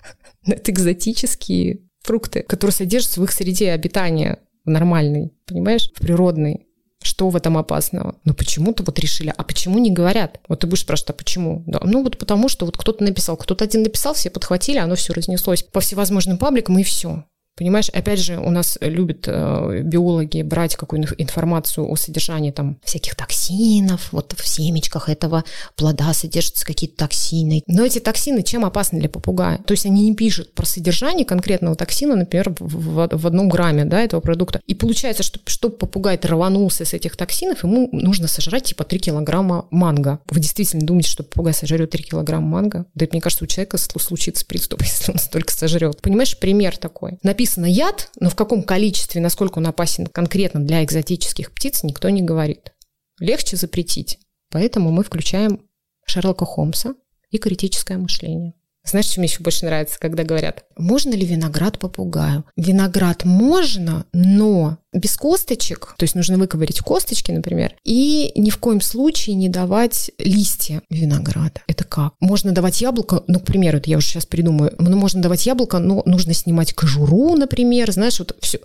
Это 0.47 0.71
экзотические 0.71 1.81
фрукты, 2.03 2.43
которые 2.43 2.73
содержатся 2.73 3.21
в 3.21 3.25
их 3.25 3.33
среде 3.33 3.73
обитания 3.73 4.39
в 4.65 4.71
нормальной, 4.71 5.33
понимаешь, 5.47 5.91
в 5.95 6.01
природной. 6.01 6.67
Что 7.03 7.29
в 7.29 7.37
этом 7.37 7.57
опасного? 7.57 8.17
Но 8.25 8.35
почему-то 8.35 8.83
вот 8.83 8.99
решили, 8.99 9.33
а 9.37 9.45
почему 9.45 9.79
не 9.79 9.93
говорят? 9.93 10.41
Вот 10.49 10.61
ты 10.61 10.67
будешь 10.67 10.81
спрашивать, 10.81 11.11
а 11.11 11.13
почему? 11.13 11.63
Да, 11.67 11.81
ну 11.85 12.03
вот 12.03 12.19
потому 12.19 12.49
что 12.49 12.67
вот 12.67 12.77
кто-то 12.77 13.05
написал, 13.05 13.37
кто-то 13.37 13.65
один 13.65 13.83
написал, 13.83 14.15
все 14.15 14.31
подхватили, 14.31 14.79
оно 14.79 14.97
все 14.97 15.13
разнеслось 15.13 15.63
по 15.63 15.81
всевозможным 15.81 16.39
пабликам 16.39 16.79
и 16.79 16.83
все. 16.83 17.25
Понимаешь, 17.57 17.89
опять 17.89 18.21
же, 18.21 18.39
у 18.39 18.51
нас 18.51 18.77
любят 18.83 19.25
э, 19.27 19.81
биологи 19.83 20.43
брать 20.43 20.77
какую-то 20.77 21.15
информацию 21.17 21.91
о 21.91 21.97
содержании 21.97 22.51
там 22.51 22.79
всяких 22.85 23.15
токсинов, 23.15 24.13
вот 24.13 24.35
в 24.37 24.47
семечках 24.47 25.09
этого 25.09 25.43
плода 25.75 26.13
содержатся 26.13 26.67
какие-то 26.67 26.97
токсины. 26.99 27.63
Но 27.67 27.85
эти 27.85 27.99
токсины 27.99 28.43
чем 28.43 28.67
опасны 28.67 29.01
для 29.01 29.09
попугая? 29.09 29.59
То 29.67 29.73
есть 29.73 29.87
они 29.87 30.11
не 30.11 30.15
пишут 30.15 30.53
про 30.53 30.67
содержание 30.67 31.25
конкретного 31.25 31.77
токсина, 31.77 32.15
например, 32.15 32.55
в, 32.59 33.09
в, 33.11 33.27
одном 33.27 33.49
грамме 33.49 33.87
да, 33.87 34.03
этого 34.03 34.21
продукта. 34.21 34.61
И 34.67 34.75
получается, 34.75 35.23
что 35.23 35.41
чтобы 35.47 35.77
попугай 35.77 36.21
рванулся 36.23 36.85
с 36.85 36.93
этих 36.93 37.17
токсинов, 37.17 37.65
ему 37.65 37.89
нужно 37.93 38.29
сожрать 38.29 38.65
типа 38.65 38.85
3 38.85 38.99
килограмма 38.99 39.67
манго. 39.71 40.19
Вы 40.29 40.41
действительно 40.41 40.85
думаете, 40.85 41.09
что 41.09 41.23
попугай 41.23 41.55
сожрет 41.55 41.91
3 41.91 42.03
килограмма 42.03 42.47
манго? 42.47 42.85
Да 42.95 43.07
это, 43.07 43.15
мне 43.15 43.23
кажется, 43.23 43.45
у 43.45 43.47
человека 43.47 43.79
случится 43.79 44.45
приступ, 44.45 44.83
если 44.85 45.13
он 45.13 45.19
столько 45.19 45.53
сожрет. 45.53 46.03
Понимаешь, 46.03 46.39
пример 46.39 46.77
такой. 46.77 47.19
Написано 47.23 47.46
написано 47.47 47.67
яд, 47.67 48.11
но 48.19 48.29
в 48.29 48.35
каком 48.35 48.65
количестве, 48.65 49.21
насколько 49.21 49.59
он 49.59 49.67
опасен 49.69 50.07
конкретно 50.07 50.61
для 50.61 50.83
экзотических 50.83 51.53
птиц, 51.53 51.85
никто 51.85 52.09
не 52.09 52.23
говорит. 52.23 52.75
Легче 53.21 53.57
запретить. 53.57 54.19
Поэтому 54.51 54.91
мы 54.91 55.05
включаем 55.05 55.63
Шерлока 56.07 56.45
Холмса 56.45 56.95
и 57.31 57.39
критическое 57.39 57.99
мышление. 57.99 58.55
Знаешь, 58.89 59.07
что 59.07 59.21
мне 59.21 59.29
еще 59.29 59.43
больше 59.43 59.65
нравится, 59.67 59.99
когда 59.99 60.23
говорят, 60.23 60.65
можно 60.77 61.11
ли 61.11 61.27
виноград 61.27 61.79
попугаю? 61.79 62.45
Виноград 62.57 63.25
можно, 63.25 64.07
но 64.13 64.79
без 64.93 65.17
косточек, 65.17 65.95
то 65.99 66.05
есть 66.05 66.15
нужно 66.15 66.39
выковырить 66.39 66.81
косточки, 66.81 67.33
например, 67.33 67.75
и 67.85 68.33
ни 68.37 68.51
в 68.51 68.59
коем 68.59 68.81
случае 68.81 69.35
не 69.35 69.49
давать 69.49 70.11
листья 70.19 70.83
винограда. 70.89 71.63
Это 71.67 71.85
как? 71.85 72.15
Можно 72.21 72.53
давать 72.53 72.81
яблоко, 72.81 73.25
ну, 73.27 73.41
к 73.41 73.45
примеру, 73.45 73.79
это 73.79 73.91
я 73.91 73.99
уже 73.99 74.07
сейчас 74.07 74.27
придумаю, 74.27 74.75
ну, 74.79 74.97
можно 74.97 75.21
давать 75.21 75.45
яблоко, 75.47 75.79
но 75.79 76.03
нужно 76.07 76.33
снимать 76.33 76.73
кожуру, 76.73 77.35
например, 77.37 77.91
знаешь, 77.91 78.19
вот 78.21 78.37
все. 78.41 78.61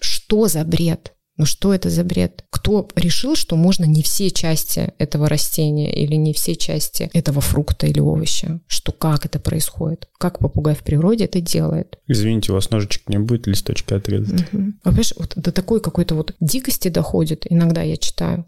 Что 0.00 0.48
за 0.48 0.64
бред? 0.64 1.12
Ну 1.38 1.44
что 1.44 1.72
это 1.72 1.88
за 1.88 2.02
бред? 2.02 2.44
Кто 2.50 2.88
решил, 2.96 3.36
что 3.36 3.54
можно 3.54 3.84
не 3.84 4.02
все 4.02 4.30
части 4.30 4.92
этого 4.98 5.28
растения 5.28 5.94
или 5.94 6.16
не 6.16 6.34
все 6.34 6.56
части 6.56 7.08
этого 7.12 7.40
фрукта 7.40 7.86
или 7.86 8.00
овоща? 8.00 8.60
Что 8.66 8.90
как 8.90 9.24
это 9.24 9.38
происходит? 9.38 10.08
Как 10.18 10.40
попугай 10.40 10.74
в 10.74 10.80
природе 10.80 11.26
это 11.26 11.40
делает? 11.40 12.00
Извините, 12.08 12.50
у 12.50 12.56
вас 12.56 12.70
ножичек 12.70 13.08
не 13.08 13.18
будет 13.18 13.46
листочка 13.46 13.96
отрезать. 13.96 14.52
Угу. 14.52 14.62
А 14.82 14.88
понимаешь, 14.88 15.14
вот 15.16 15.34
до 15.36 15.52
такой 15.52 15.80
какой-то 15.80 16.16
вот 16.16 16.34
дикости 16.40 16.88
доходит, 16.88 17.46
иногда 17.48 17.82
я 17.82 17.96
читаю. 17.96 18.44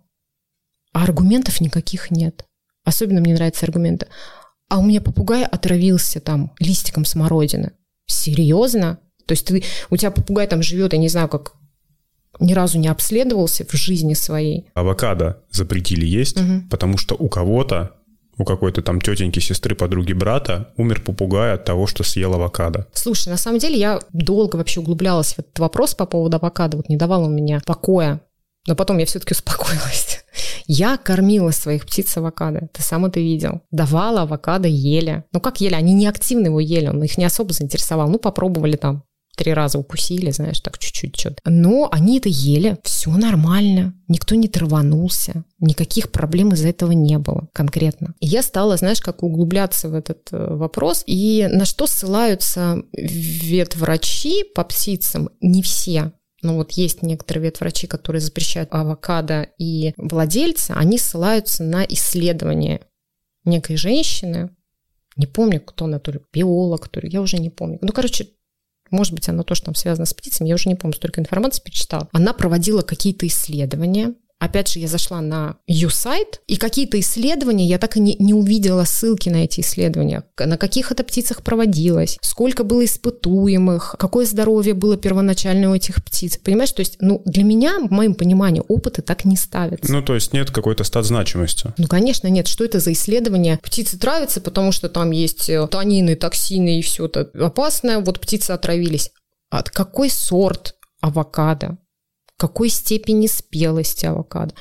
А 0.93 1.05
аргументов 1.05 1.61
никаких 1.61 2.11
нет. 2.11 2.45
Особенно 2.85 3.21
мне 3.21 3.35
нравятся 3.35 3.67
аргументы. 3.67 4.09
А 4.69 4.81
у 4.81 4.83
меня 4.83 5.01
попугай 5.01 5.45
отравился 5.45 6.19
там 6.21 6.53
листиком 6.59 7.05
смородины. 7.05 7.71
Серьезно? 8.07 8.99
То 9.27 9.33
есть 9.33 9.47
ты, 9.47 9.63
у 9.91 9.97
тебя 9.97 10.11
попугай 10.11 10.49
там 10.49 10.61
живет, 10.61 10.93
я 10.93 10.99
не 10.99 11.09
знаю, 11.09 11.29
как 11.29 11.55
ни 12.39 12.53
разу 12.53 12.79
не 12.79 12.89
обследовался 12.89 13.65
в 13.67 13.73
жизни 13.75 14.15
своей. 14.15 14.67
Авокадо 14.75 15.43
запретили 15.51 16.07
есть, 16.07 16.41
угу. 16.41 16.63
потому 16.71 16.97
что 16.97 17.15
у 17.15 17.29
кого-то 17.29 17.93
у 18.41 18.45
какой-то 18.45 18.81
там 18.81 19.01
тетеньки, 19.01 19.39
сестры, 19.39 19.75
подруги, 19.75 20.15
брата 20.15 20.73
умер 20.79 21.03
попугай 21.05 21.53
от 21.53 21.65
того, 21.65 21.87
что 21.87 22.05
съел 22.05 22.35
авокадо. 22.35 22.87
Слушай, 22.95 23.29
на 23.29 23.37
самом 23.37 23.59
деле 23.59 23.79
я 23.79 24.01
долго 24.15 24.57
вообще 24.57 24.81
углублялась 24.81 25.35
в 25.35 25.41
этот 25.41 25.59
вопрос 25.59 25.95
по 25.95 26.07
поводу 26.07 26.39
авокадо, 26.39 26.79
вот 26.79 26.89
не 26.89 26.97
давала 26.97 27.27
у 27.27 27.31
меня 27.31 27.61
покоя. 27.67 28.23
Но 28.67 28.75
потом 28.75 28.99
я 28.99 29.07
все-таки 29.07 29.33
успокоилась. 29.33 30.25
Я 30.67 30.99
кормила 30.99 31.51
своих 31.51 31.87
птиц 31.87 32.17
авокадо. 32.17 32.69
Ты 32.73 32.83
сам 32.83 33.07
это 33.07 33.19
видел. 33.19 33.63
Давала 33.71 34.23
авокадо, 34.23 34.69
ели. 34.69 35.25
Ну 35.33 35.41
как 35.41 35.61
ели? 35.61 35.75
Они 35.75 35.95
не 35.95 36.07
активно 36.07 36.47
его 36.47 36.61
ели, 36.61 36.87
он 36.87 37.03
их 37.03 37.17
не 37.19 37.25
особо 37.25 37.53
заинтересовал. 37.53 38.09
Ну 38.09 38.19
попробовали 38.19 38.77
там 38.77 39.03
три 39.41 39.55
раза 39.55 39.79
укусили, 39.79 40.31
знаешь, 40.33 40.61
так 40.61 40.79
чуть-чуть 40.79 41.19
что-то. 41.19 41.39
Но 41.47 41.89
они 41.91 42.19
это 42.19 42.29
ели, 42.29 42.77
все 42.85 43.11
нормально, 43.11 43.95
никто 44.07 44.35
не 44.35 44.49
траванулся, 44.49 45.45
никаких 45.59 46.13
проблем 46.13 46.51
из-за 46.51 46.69
этого 46.69 46.93
не 46.93 47.17
было 47.17 47.49
конкретно. 47.55 48.15
И 48.21 48.27
я 48.27 48.43
стала, 48.43 48.77
знаешь, 48.77 49.01
как 49.01 49.23
углубляться 49.23 49.89
в 49.89 49.95
этот 49.95 50.29
э, 50.31 50.55
вопрос, 50.55 51.05
и 51.07 51.49
на 51.51 51.65
что 51.65 51.87
ссылаются 51.87 52.83
ветврачи 52.93 54.45
по 54.55 54.63
птицам, 54.63 55.31
не 55.41 55.63
все, 55.63 56.13
но 56.43 56.57
вот 56.57 56.73
есть 56.73 57.01
некоторые 57.01 57.45
ветврачи, 57.45 57.87
которые 57.87 58.21
запрещают 58.21 58.69
авокадо, 58.73 59.47
и 59.57 59.95
владельцы, 59.97 60.73
они 60.73 60.99
ссылаются 60.99 61.65
на 61.65 61.83
исследование 61.85 62.83
некой 63.47 63.77
женщины, 63.77 64.51
не 65.17 65.27
помню, 65.27 65.63
кто 65.63 65.87
она, 65.87 65.99
то 65.99 66.13
ли 66.13 66.21
биолог, 66.31 66.89
то 66.89 67.01
ли, 67.01 67.09
я 67.09 67.23
уже 67.23 67.39
не 67.39 67.49
помню. 67.49 67.79
Ну, 67.81 67.93
короче, 67.93 68.29
может 68.91 69.15
быть, 69.15 69.29
оно 69.29 69.43
тоже 69.43 69.63
там 69.63 69.75
связано 69.75 70.07
с 70.07 70.15
птицами, 70.15 70.49
я 70.49 70.55
уже 70.55 70.69
не 70.69 70.75
помню, 70.75 70.95
столько 70.95 71.21
информации 71.21 71.63
перечитала. 71.63 72.09
Она 72.13 72.33
проводила 72.33 72.83
какие-то 72.83 73.27
исследования, 73.27 74.15
Опять 74.41 74.69
же, 74.69 74.79
я 74.79 74.89
зашла 74.89 75.21
на 75.21 75.57
ее 75.67 75.91
сайт, 75.91 76.41
и 76.47 76.57
какие-то 76.57 76.99
исследования, 76.99 77.67
я 77.67 77.79
так 77.79 77.99
и 77.99 78.01
не, 78.01 78.17
не 78.19 78.33
увидела 78.33 78.85
ссылки 78.85 79.29
на 79.29 79.45
эти 79.45 79.61
исследования, 79.61 80.25
на 80.39 80.57
каких 80.57 80.91
это 80.91 81.05
птицах 81.05 81.43
проводилось, 81.43 82.17
сколько 82.23 82.65
было 82.65 82.83
испытуемых, 82.87 83.97
какое 83.99 84.25
здоровье 84.25 84.73
было 84.73 84.97
первоначально 84.97 85.71
у 85.71 85.75
этих 85.75 86.03
птиц. 86.03 86.39
Понимаешь, 86.39 86.73
то 86.73 86.81
есть, 86.81 86.97
ну, 87.01 87.21
для 87.27 87.45
меня, 87.45 87.81
в 87.81 87.91
моем 87.91 88.15
понимании, 88.15 88.63
опыты 88.67 89.03
так 89.03 89.27
не 89.27 89.37
ставятся. 89.37 89.93
Ну, 89.93 90.01
то 90.01 90.15
есть 90.15 90.33
нет 90.33 90.51
какой-то 90.51 90.85
стат 90.85 91.05
значимости. 91.05 91.75
Ну, 91.77 91.87
конечно, 91.87 92.27
нет. 92.29 92.47
Что 92.47 92.65
это 92.65 92.81
за 92.81 92.93
исследование? 92.93 93.59
Птицы 93.63 93.99
травятся, 93.99 94.41
потому 94.41 94.73
что 94.73 94.89
там 94.89 95.11
есть 95.11 95.51
э, 95.51 95.67
танины, 95.67 96.17
токсины 96.17 96.79
и 96.79 96.83
все 96.83 97.05
это 97.05 97.31
опасное. 97.35 97.99
Вот 97.99 98.19
птицы 98.19 98.53
отравились. 98.53 99.11
От 99.51 99.69
какой 99.69 100.09
сорт 100.09 100.77
авокадо? 101.03 101.77
Какой 102.41 102.71
степени 102.71 103.27
спелости 103.27 104.07
авокадо, 104.07 104.55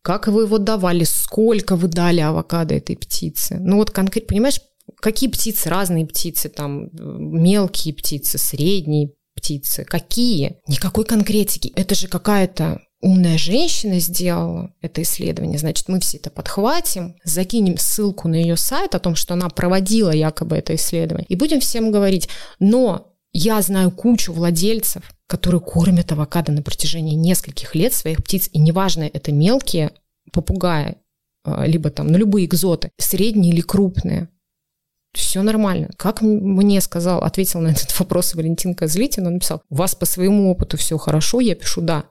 как 0.00 0.26
вы 0.26 0.44
его 0.44 0.56
давали, 0.56 1.04
сколько 1.04 1.76
вы 1.76 1.88
дали 1.88 2.20
авокадо 2.20 2.74
этой 2.74 2.96
птице. 2.96 3.58
Ну 3.60 3.76
вот 3.76 3.90
конкретно, 3.90 4.28
понимаешь, 4.28 4.60
какие 5.00 5.28
птицы, 5.28 5.68
разные 5.68 6.06
птицы, 6.06 6.48
там 6.48 6.88
мелкие 6.92 7.92
птицы, 7.92 8.38
средние 8.38 9.12
птицы, 9.34 9.84
какие? 9.84 10.56
Никакой 10.66 11.04
конкретики. 11.04 11.70
Это 11.76 11.94
же 11.94 12.08
какая-то 12.08 12.80
умная 13.02 13.36
женщина 13.36 14.00
сделала 14.00 14.72
это 14.80 15.02
исследование, 15.02 15.58
значит, 15.58 15.88
мы 15.88 16.00
все 16.00 16.16
это 16.16 16.30
подхватим, 16.30 17.16
закинем 17.22 17.76
ссылку 17.76 18.28
на 18.28 18.36
ее 18.36 18.56
сайт 18.56 18.94
о 18.94 18.98
том, 18.98 19.14
что 19.14 19.34
она 19.34 19.50
проводила 19.50 20.10
якобы 20.10 20.56
это 20.56 20.74
исследование, 20.74 21.26
и 21.28 21.36
будем 21.36 21.60
всем 21.60 21.92
говорить, 21.92 22.30
но 22.58 23.12
я 23.32 23.60
знаю 23.60 23.90
кучу 23.90 24.32
владельцев, 24.32 25.02
которые 25.26 25.60
кормят 25.60 26.12
авокадо 26.12 26.52
на 26.52 26.62
протяжении 26.62 27.14
нескольких 27.14 27.74
лет 27.74 27.92
своих 27.92 28.22
птиц, 28.22 28.48
и 28.52 28.58
неважно, 28.58 29.04
это 29.04 29.32
мелкие 29.32 29.92
попугаи, 30.32 30.96
а, 31.44 31.66
либо 31.66 31.90
там, 31.90 32.08
ну, 32.08 32.18
любые 32.18 32.46
экзоты, 32.46 32.90
средние 32.98 33.52
или 33.52 33.60
крупные. 33.60 34.28
Все 35.12 35.42
нормально. 35.42 35.90
Как 35.96 36.20
мне 36.20 36.80
сказал, 36.80 37.20
ответил 37.20 37.60
на 37.60 37.68
этот 37.68 37.98
вопрос 37.98 38.34
Валентин 38.34 38.74
Козлитин, 38.74 39.26
он 39.26 39.34
написал, 39.34 39.62
у 39.70 39.76
вас 39.76 39.94
по 39.94 40.06
своему 40.06 40.50
опыту 40.50 40.76
все 40.76 40.98
хорошо, 40.98 41.40
я 41.40 41.54
пишу 41.54 41.80
«да». 41.80 42.04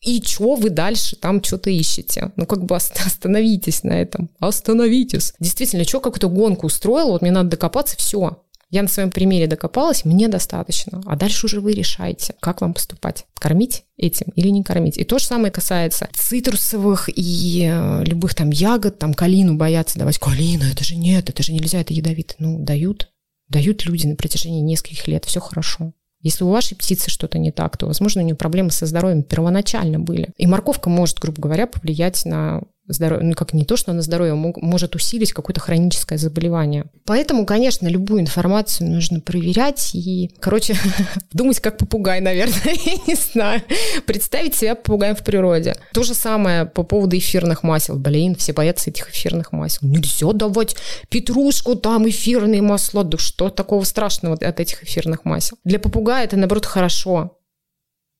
И 0.00 0.20
что 0.20 0.56
вы 0.56 0.70
дальше 0.70 1.14
там 1.14 1.42
что-то 1.44 1.70
ищете? 1.70 2.32
Ну, 2.34 2.44
как 2.44 2.64
бы 2.64 2.74
остановитесь 2.74 3.84
на 3.84 3.92
этом. 3.92 4.30
Остановитесь. 4.40 5.32
Действительно, 5.38 5.84
что 5.84 6.00
какую-то 6.00 6.28
гонку 6.28 6.66
устроил, 6.66 7.10
вот 7.10 7.22
мне 7.22 7.30
надо 7.30 7.50
докопаться, 7.50 7.96
все. 7.96 8.42
Я 8.72 8.80
на 8.80 8.88
своем 8.88 9.10
примере 9.10 9.46
докопалась, 9.46 10.06
мне 10.06 10.28
достаточно. 10.28 11.02
А 11.04 11.14
дальше 11.14 11.44
уже 11.44 11.60
вы 11.60 11.72
решаете, 11.72 12.34
как 12.40 12.62
вам 12.62 12.72
поступать. 12.72 13.26
Кормить 13.34 13.84
этим 13.98 14.32
или 14.34 14.48
не 14.48 14.64
кормить. 14.64 14.96
И 14.96 15.04
то 15.04 15.18
же 15.18 15.26
самое 15.26 15.52
касается 15.52 16.08
цитрусовых 16.14 17.10
и 17.14 17.68
э, 17.70 18.04
любых 18.04 18.34
там 18.34 18.48
ягод, 18.48 18.98
там 18.98 19.12
калину 19.12 19.56
боятся 19.56 19.98
давать. 19.98 20.18
Калина, 20.18 20.64
это 20.72 20.84
же 20.84 20.96
нет, 20.96 21.28
это 21.28 21.42
же 21.42 21.52
нельзя, 21.52 21.82
это 21.82 21.92
ядовито. 21.92 22.36
Ну, 22.38 22.60
дают, 22.60 23.12
дают 23.48 23.84
люди 23.84 24.06
на 24.06 24.16
протяжении 24.16 24.62
нескольких 24.62 25.06
лет, 25.06 25.26
все 25.26 25.40
хорошо. 25.40 25.92
Если 26.22 26.44
у 26.44 26.48
вашей 26.48 26.74
птицы 26.74 27.10
что-то 27.10 27.38
не 27.38 27.50
так, 27.50 27.76
то, 27.76 27.86
возможно, 27.86 28.22
у 28.22 28.24
нее 28.24 28.36
проблемы 28.36 28.70
со 28.70 28.86
здоровьем 28.86 29.22
первоначально 29.22 29.98
были. 29.98 30.30
И 30.38 30.46
морковка 30.46 30.88
может, 30.88 31.18
грубо 31.18 31.42
говоря, 31.42 31.66
повлиять 31.66 32.24
на 32.24 32.62
здоровье, 32.88 33.24
ну 33.26 33.34
как 33.34 33.52
не 33.52 33.64
то, 33.64 33.76
что 33.76 33.92
на 33.92 34.02
здоровье, 34.02 34.34
может 34.34 34.94
усилить 34.94 35.32
какое-то 35.32 35.60
хроническое 35.60 36.18
заболевание. 36.18 36.86
Поэтому, 37.04 37.46
конечно, 37.46 37.86
любую 37.86 38.20
информацию 38.20 38.90
нужно 38.90 39.20
проверять 39.20 39.94
и, 39.94 40.30
короче, 40.40 40.76
думать 41.32 41.60
как 41.60 41.78
попугай, 41.78 42.20
наверное, 42.20 42.60
я 42.84 42.94
не 43.06 43.14
знаю. 43.14 43.62
Представить 44.06 44.54
себя 44.54 44.74
попугаем 44.74 45.14
в 45.14 45.22
природе. 45.22 45.76
То 45.92 46.02
же 46.02 46.14
самое 46.14 46.66
по 46.66 46.82
поводу 46.82 47.16
эфирных 47.16 47.62
масел. 47.62 47.96
Блин, 47.96 48.34
все 48.34 48.52
боятся 48.52 48.90
этих 48.90 49.10
эфирных 49.10 49.52
масел. 49.52 49.86
Нельзя 49.86 50.32
давать 50.32 50.76
петрушку, 51.08 51.76
там 51.76 52.08
эфирные 52.08 52.62
масла. 52.62 53.04
Да 53.04 53.18
что 53.18 53.48
такого 53.48 53.84
страшного 53.84 54.34
от 54.34 54.60
этих 54.60 54.82
эфирных 54.82 55.24
масел? 55.24 55.56
Для 55.64 55.78
попугая 55.78 56.24
это, 56.24 56.36
наоборот, 56.36 56.66
хорошо. 56.66 57.38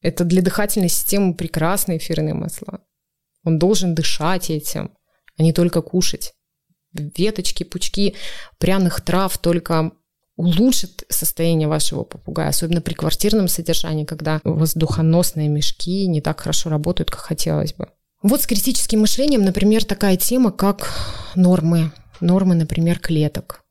Это 0.02 0.24
для 0.24 0.42
дыхательной 0.42 0.88
системы 0.88 1.34
прекрасные 1.34 1.98
эфирные 1.98 2.34
масла. 2.34 2.80
Он 3.44 3.58
должен 3.58 3.94
дышать 3.94 4.50
этим, 4.50 4.92
а 5.38 5.42
не 5.42 5.52
только 5.52 5.82
кушать. 5.82 6.34
Веточки, 6.92 7.64
пучки 7.64 8.14
пряных 8.58 9.00
трав 9.00 9.36
только 9.38 9.92
улучшит 10.36 11.04
состояние 11.08 11.68
вашего 11.68 12.04
попугая, 12.04 12.48
особенно 12.48 12.80
при 12.80 12.94
квартирном 12.94 13.48
содержании, 13.48 14.04
когда 14.04 14.40
воздухоносные 14.44 15.48
мешки 15.48 16.06
не 16.06 16.20
так 16.20 16.40
хорошо 16.40 16.70
работают, 16.70 17.10
как 17.10 17.20
хотелось 17.20 17.74
бы. 17.74 17.88
Вот 18.22 18.40
с 18.40 18.46
критическим 18.46 19.00
мышлением, 19.00 19.42
например, 19.42 19.84
такая 19.84 20.16
тема, 20.16 20.52
как 20.52 20.92
нормы. 21.34 21.90
Нормы, 22.20 22.54
например, 22.54 22.98
клеток. 22.98 23.64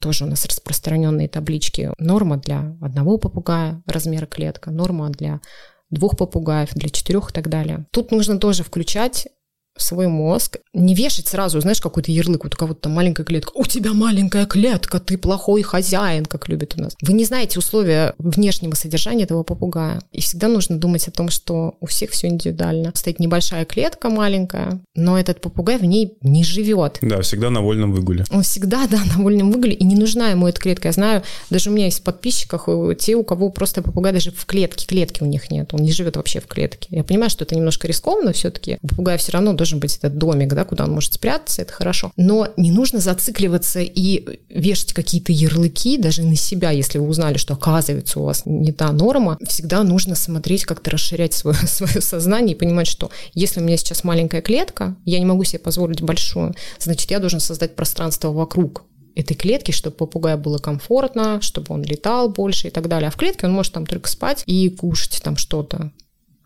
Тоже 0.00 0.24
у 0.24 0.26
нас 0.26 0.46
распространенные 0.46 1.28
таблички. 1.28 1.90
Норма 1.98 2.38
для 2.38 2.76
одного 2.80 3.18
попугая, 3.18 3.82
размера 3.86 4.24
клетка, 4.24 4.70
норма 4.70 5.10
для 5.10 5.40
двух 5.90 6.16
попугаев, 6.16 6.72
для 6.74 6.88
четырех 6.88 7.30
и 7.30 7.32
так 7.32 7.48
далее. 7.48 7.86
Тут 7.90 8.10
нужно 8.10 8.38
тоже 8.38 8.62
включать 8.62 9.28
свой 9.76 10.08
мозг, 10.08 10.58
не 10.74 10.94
вешать 10.94 11.28
сразу, 11.28 11.60
знаешь, 11.60 11.80
какой-то 11.80 12.12
ярлык, 12.12 12.44
вот 12.44 12.54
у 12.54 12.56
кого-то 12.56 12.80
там 12.82 12.92
маленькая 12.92 13.24
клетка. 13.24 13.52
У 13.54 13.64
тебя 13.64 13.92
маленькая 13.92 14.46
клетка, 14.46 15.00
ты 15.00 15.18
плохой 15.18 15.62
хозяин, 15.62 16.26
как 16.26 16.48
любят 16.48 16.74
у 16.76 16.80
нас. 16.80 16.96
Вы 17.02 17.12
не 17.14 17.24
знаете 17.24 17.58
условия 17.58 18.14
внешнего 18.18 18.74
содержания 18.74 19.24
этого 19.24 19.42
попугая. 19.42 20.00
И 20.12 20.20
всегда 20.20 20.48
нужно 20.48 20.78
думать 20.78 21.06
о 21.08 21.10
том, 21.10 21.30
что 21.30 21.76
у 21.80 21.86
всех 21.86 22.10
все 22.10 22.28
индивидуально. 22.28 22.92
Стоит 22.94 23.20
небольшая 23.20 23.64
клетка 23.64 24.10
маленькая, 24.10 24.80
но 24.94 25.18
этот 25.18 25.40
попугай 25.40 25.78
в 25.78 25.84
ней 25.84 26.14
не 26.22 26.44
живет. 26.44 26.98
Да, 27.02 27.20
всегда 27.22 27.50
на 27.50 27.60
вольном 27.60 27.92
выгуле. 27.92 28.24
Он 28.30 28.42
всегда, 28.42 28.86
да, 28.86 29.00
на 29.16 29.22
вольном 29.22 29.50
выгуле, 29.50 29.72
и 29.72 29.84
не 29.84 29.96
нужна 29.96 30.30
ему 30.30 30.46
эта 30.46 30.60
клетка. 30.60 30.88
Я 30.88 30.92
знаю, 30.92 31.22
даже 31.48 31.70
у 31.70 31.72
меня 31.72 31.86
есть 31.86 32.00
в 32.00 32.02
подписчиках 32.02 32.64
э, 32.68 32.94
те, 32.98 33.14
у 33.14 33.24
кого 33.24 33.50
просто 33.50 33.82
попугай 33.82 34.12
даже 34.12 34.30
в 34.30 34.46
клетке, 34.46 34.86
клетки 34.86 35.22
у 35.22 35.26
них 35.26 35.50
нет, 35.50 35.72
он 35.72 35.80
не 35.80 35.92
живет 35.92 36.16
вообще 36.16 36.40
в 36.40 36.46
клетке. 36.46 36.88
Я 36.90 37.04
понимаю, 37.04 37.30
что 37.30 37.44
это 37.44 37.54
немножко 37.54 37.86
рискованно 37.86 38.32
все-таки. 38.32 38.78
Попугай 38.82 39.18
все 39.18 39.32
равно 39.32 39.52
должен 39.60 39.78
быть 39.78 39.98
этот 39.98 40.16
домик, 40.16 40.54
да, 40.54 40.64
куда 40.64 40.84
он 40.84 40.92
может 40.92 41.12
спрятаться, 41.12 41.60
это 41.60 41.74
хорошо. 41.74 42.12
Но 42.16 42.48
не 42.56 42.70
нужно 42.70 42.98
зацикливаться 42.98 43.80
и 43.80 44.40
вешать 44.48 44.94
какие-то 44.94 45.32
ярлыки 45.32 45.98
даже 45.98 46.22
на 46.22 46.34
себя, 46.34 46.70
если 46.70 46.96
вы 46.96 47.06
узнали, 47.06 47.36
что 47.36 47.52
оказывается 47.52 48.20
у 48.20 48.24
вас 48.24 48.42
не 48.46 48.72
та 48.72 48.90
норма. 48.92 49.36
Всегда 49.46 49.82
нужно 49.82 50.14
смотреть, 50.14 50.64
как-то 50.64 50.92
расширять 50.92 51.34
свое, 51.34 51.56
свое 51.66 52.00
сознание 52.00 52.56
и 52.56 52.58
понимать, 52.58 52.86
что 52.86 53.10
если 53.34 53.60
у 53.60 53.62
меня 53.62 53.76
сейчас 53.76 54.02
маленькая 54.02 54.40
клетка, 54.40 54.96
я 55.04 55.18
не 55.18 55.26
могу 55.26 55.44
себе 55.44 55.58
позволить 55.58 56.00
большую, 56.00 56.54
значит, 56.78 57.10
я 57.10 57.18
должен 57.18 57.40
создать 57.40 57.76
пространство 57.76 58.30
вокруг 58.30 58.84
этой 59.14 59.34
клетки, 59.34 59.72
чтобы 59.72 59.96
попугаю 59.96 60.38
было 60.38 60.56
комфортно, 60.56 61.42
чтобы 61.42 61.74
он 61.74 61.82
летал 61.82 62.30
больше 62.30 62.68
и 62.68 62.70
так 62.70 62.88
далее. 62.88 63.08
А 63.08 63.10
в 63.10 63.16
клетке 63.16 63.46
он 63.46 63.52
может 63.52 63.74
там 63.74 63.84
только 63.84 64.08
спать 64.08 64.42
и 64.46 64.70
кушать 64.70 65.20
там 65.22 65.36
что-то, 65.36 65.92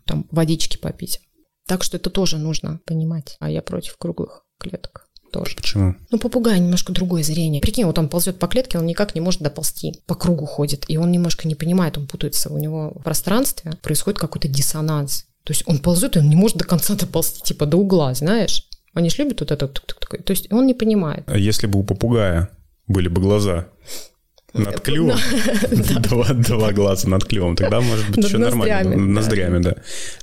там 0.05 0.27
водички 0.31 0.75
попить. 0.75 1.21
Так 1.67 1.83
что 1.83 1.97
это 1.97 2.09
тоже 2.09 2.37
нужно 2.37 2.79
понимать. 2.85 3.37
А 3.39 3.49
я 3.49 3.61
против 3.61 3.97
круглых 3.97 4.43
клеток 4.59 5.09
тоже. 5.31 5.55
Почему? 5.55 5.95
Ну, 6.11 6.17
попугай 6.17 6.59
немножко 6.59 6.93
другое 6.93 7.23
зрение. 7.23 7.61
Прикинь, 7.61 7.85
вот 7.85 7.97
он 7.99 8.07
ползет 8.07 8.39
по 8.39 8.47
клетке, 8.47 8.77
он 8.77 8.85
никак 8.85 9.15
не 9.15 9.21
может 9.21 9.41
доползти. 9.41 10.01
По 10.05 10.15
кругу 10.15 10.45
ходит, 10.45 10.85
и 10.87 10.97
он 10.97 11.11
немножко 11.11 11.47
не 11.47 11.55
понимает, 11.55 11.97
он 11.97 12.07
путается. 12.07 12.53
У 12.53 12.57
него 12.57 12.93
в 12.95 13.03
пространстве 13.03 13.73
происходит 13.81 14.19
какой-то 14.19 14.47
диссонанс. 14.47 15.25
То 15.43 15.51
есть 15.51 15.63
он 15.67 15.79
ползет, 15.79 16.15
и 16.15 16.19
он 16.19 16.29
не 16.29 16.35
может 16.35 16.57
до 16.57 16.65
конца 16.65 16.95
доползти, 16.95 17.41
типа 17.43 17.65
до 17.65 17.77
угла, 17.77 18.13
знаешь? 18.13 18.67
Они 18.93 19.09
же 19.09 19.23
любят 19.23 19.41
вот 19.41 19.51
это. 19.51 19.67
То 19.67 20.31
есть 20.31 20.51
он 20.51 20.65
не 20.65 20.73
понимает. 20.73 21.25
А 21.27 21.37
если 21.37 21.67
бы 21.67 21.79
у 21.79 21.83
попугая 21.83 22.49
были 22.87 23.09
бы 23.09 23.21
глаза, 23.21 23.67
над 24.57 24.81
клювом. 24.81 25.17
Два, 25.99 26.33
два 26.33 26.71
глаза 26.71 27.07
над 27.09 27.25
клювом. 27.25 27.55
Тогда, 27.55 27.81
может 27.81 28.09
быть, 28.09 28.25
еще 28.25 28.37
нормально. 28.37 28.95
Ноздрями, 28.95 29.61
да. 29.61 29.75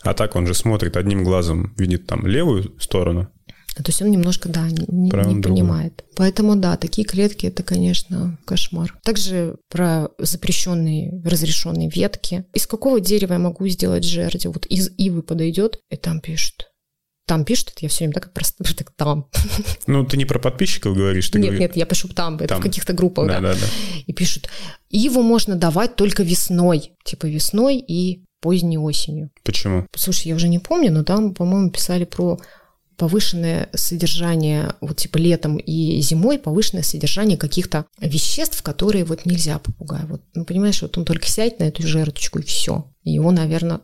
А 0.02 0.14
так 0.14 0.36
он 0.36 0.46
же 0.46 0.54
смотрит 0.54 0.96
одним 0.96 1.24
глазом, 1.24 1.74
видит 1.76 2.06
там 2.06 2.26
левую 2.26 2.74
сторону. 2.78 3.28
То 3.74 3.84
есть 3.86 4.02
он 4.02 4.10
немножко, 4.10 4.48
да, 4.50 4.68
не, 4.68 5.08
не 5.08 5.42
понимает. 5.42 6.04
Поэтому, 6.14 6.56
да, 6.56 6.76
такие 6.76 7.06
клетки 7.06 7.46
это, 7.46 7.62
конечно, 7.62 8.38
кошмар. 8.44 8.94
Также 9.02 9.56
про 9.70 10.08
запрещенные, 10.18 11.22
разрешенные 11.24 11.88
ветки. 11.88 12.44
Из 12.52 12.66
какого 12.66 13.00
дерева 13.00 13.32
я 13.32 13.38
могу 13.38 13.66
сделать 13.68 14.04
жерди? 14.04 14.48
Вот 14.48 14.66
из 14.66 14.90
ивы 14.98 15.22
подойдет, 15.22 15.80
и 15.90 15.96
там 15.96 16.20
пишут 16.20 16.71
там 17.26 17.44
пишут, 17.44 17.72
я 17.80 17.88
все 17.88 18.00
время 18.00 18.14
так 18.14 18.32
просто 18.32 18.64
так 18.76 18.90
там. 18.96 19.28
Ну, 19.86 20.04
ты 20.04 20.16
не 20.16 20.24
про 20.24 20.38
подписчиков 20.38 20.96
говоришь, 20.96 21.28
ты 21.30 21.38
Нет, 21.38 21.50
говоришь... 21.50 21.60
нет, 21.60 21.76
я 21.76 21.86
пишу 21.86 22.08
там, 22.08 22.36
это 22.36 22.48
Там. 22.48 22.60
в 22.60 22.62
каких-то 22.62 22.92
группах, 22.92 23.28
да. 23.28 23.40
Да, 23.40 23.54
да, 23.54 23.60
да. 23.60 23.66
И 24.06 24.12
пишут, 24.12 24.48
его 24.90 25.22
можно 25.22 25.56
давать 25.56 25.96
только 25.96 26.22
весной, 26.22 26.92
типа 27.04 27.26
весной 27.26 27.78
и 27.78 28.24
поздней 28.40 28.78
осенью. 28.78 29.30
Почему? 29.44 29.86
Слушай, 29.94 30.28
я 30.28 30.34
уже 30.34 30.48
не 30.48 30.58
помню, 30.58 30.92
но 30.92 31.04
там, 31.04 31.32
по-моему, 31.34 31.70
писали 31.70 32.04
про 32.04 32.38
повышенное 32.96 33.68
содержание, 33.72 34.74
вот 34.80 34.98
типа 34.98 35.16
летом 35.16 35.56
и 35.56 36.00
зимой 36.00 36.38
повышенное 36.38 36.82
содержание 36.82 37.38
каких-то 37.38 37.86
веществ, 37.98 38.62
которые 38.62 39.04
вот 39.04 39.24
нельзя 39.24 39.58
попугаю. 39.58 40.06
Вот, 40.06 40.22
ну, 40.34 40.44
понимаешь, 40.44 40.82
вот 40.82 40.96
он 40.98 41.04
только 41.04 41.26
сядет 41.26 41.60
на 41.60 41.64
эту 41.64 41.86
жертвочку 41.86 42.40
и 42.40 42.42
все. 42.42 42.92
И 43.02 43.12
его, 43.12 43.30
наверное, 43.30 43.80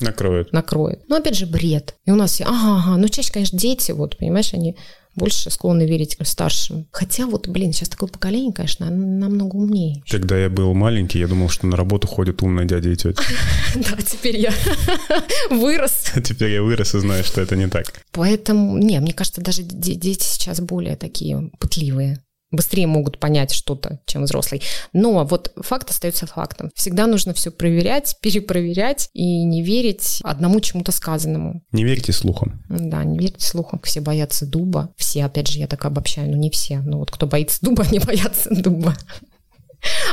Накроют. 0.00 0.52
накроет. 0.52 1.08
Но 1.08 1.16
опять 1.16 1.36
же 1.36 1.46
бред. 1.46 1.94
И 2.04 2.10
у 2.10 2.16
нас 2.16 2.32
все, 2.32 2.44
ага, 2.44 2.76
ага, 2.82 2.96
ну 2.96 3.08
чаще, 3.08 3.32
конечно, 3.32 3.58
дети, 3.58 3.92
вот, 3.92 4.18
понимаешь, 4.18 4.52
они 4.52 4.76
больше 5.14 5.50
склонны 5.50 5.86
верить 5.86 6.18
старшим. 6.24 6.86
Хотя 6.92 7.24
вот, 7.26 7.48
блин, 7.48 7.72
сейчас 7.72 7.88
такое 7.88 8.08
поколение, 8.10 8.52
конечно, 8.52 8.90
намного 8.90 9.56
умнее. 9.56 10.02
Когда 10.10 10.36
я 10.36 10.50
был 10.50 10.74
маленький, 10.74 11.18
я 11.18 11.26
думал, 11.26 11.48
что 11.48 11.66
на 11.66 11.74
работу 11.76 12.06
ходят 12.06 12.42
умные 12.42 12.66
дяди 12.66 12.90
и 12.90 12.96
тети. 12.96 13.16
Да, 13.74 13.96
теперь 14.02 14.36
я 14.38 14.52
вырос. 15.50 16.12
Теперь 16.24 16.52
я 16.52 16.62
вырос 16.62 16.94
и 16.94 16.98
знаю, 16.98 17.24
что 17.24 17.40
это 17.40 17.56
не 17.56 17.66
так. 17.68 17.92
Поэтому, 18.12 18.78
не, 18.78 18.98
мне 19.00 19.12
кажется, 19.12 19.40
даже 19.40 19.62
де- 19.62 19.94
дети 19.94 20.24
сейчас 20.24 20.60
более 20.60 20.96
такие 20.96 21.50
пытливые 21.58 22.22
быстрее 22.50 22.86
могут 22.86 23.18
понять 23.18 23.52
что-то, 23.52 24.00
чем 24.06 24.24
взрослый. 24.24 24.62
Но 24.92 25.24
вот 25.24 25.52
факт 25.56 25.90
остается 25.90 26.26
фактом. 26.26 26.70
Всегда 26.74 27.06
нужно 27.06 27.34
все 27.34 27.50
проверять, 27.50 28.16
перепроверять 28.20 29.10
и 29.12 29.44
не 29.44 29.62
верить 29.62 30.20
одному 30.22 30.60
чему-то 30.60 30.92
сказанному. 30.92 31.62
Не 31.72 31.84
верьте 31.84 32.12
слухам. 32.12 32.62
Да, 32.68 33.04
не 33.04 33.18
верьте 33.18 33.44
слухам. 33.44 33.80
Все 33.82 34.00
боятся 34.00 34.46
дуба. 34.46 34.92
Все, 34.96 35.24
опять 35.24 35.48
же, 35.48 35.58
я 35.58 35.66
так 35.66 35.84
обобщаю, 35.84 36.30
но 36.30 36.36
не 36.36 36.50
все. 36.50 36.78
Но 36.78 36.98
вот 36.98 37.10
кто 37.10 37.26
боится 37.26 37.58
дуба, 37.62 37.84
не 37.90 37.98
боятся 37.98 38.50
дуба. 38.54 38.96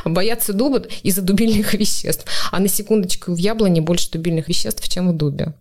Боятся 0.06 0.54
дуба 0.54 0.84
из-за 1.04 1.22
дубильных 1.22 1.74
веществ. 1.74 2.26
А 2.52 2.60
на 2.60 2.68
секундочку 2.68 3.34
в 3.34 3.38
яблоне 3.38 3.82
больше 3.82 4.12
дубильных 4.12 4.48
веществ, 4.50 4.88
чем 4.88 5.10
в 5.10 5.18
дубе. 5.18 5.54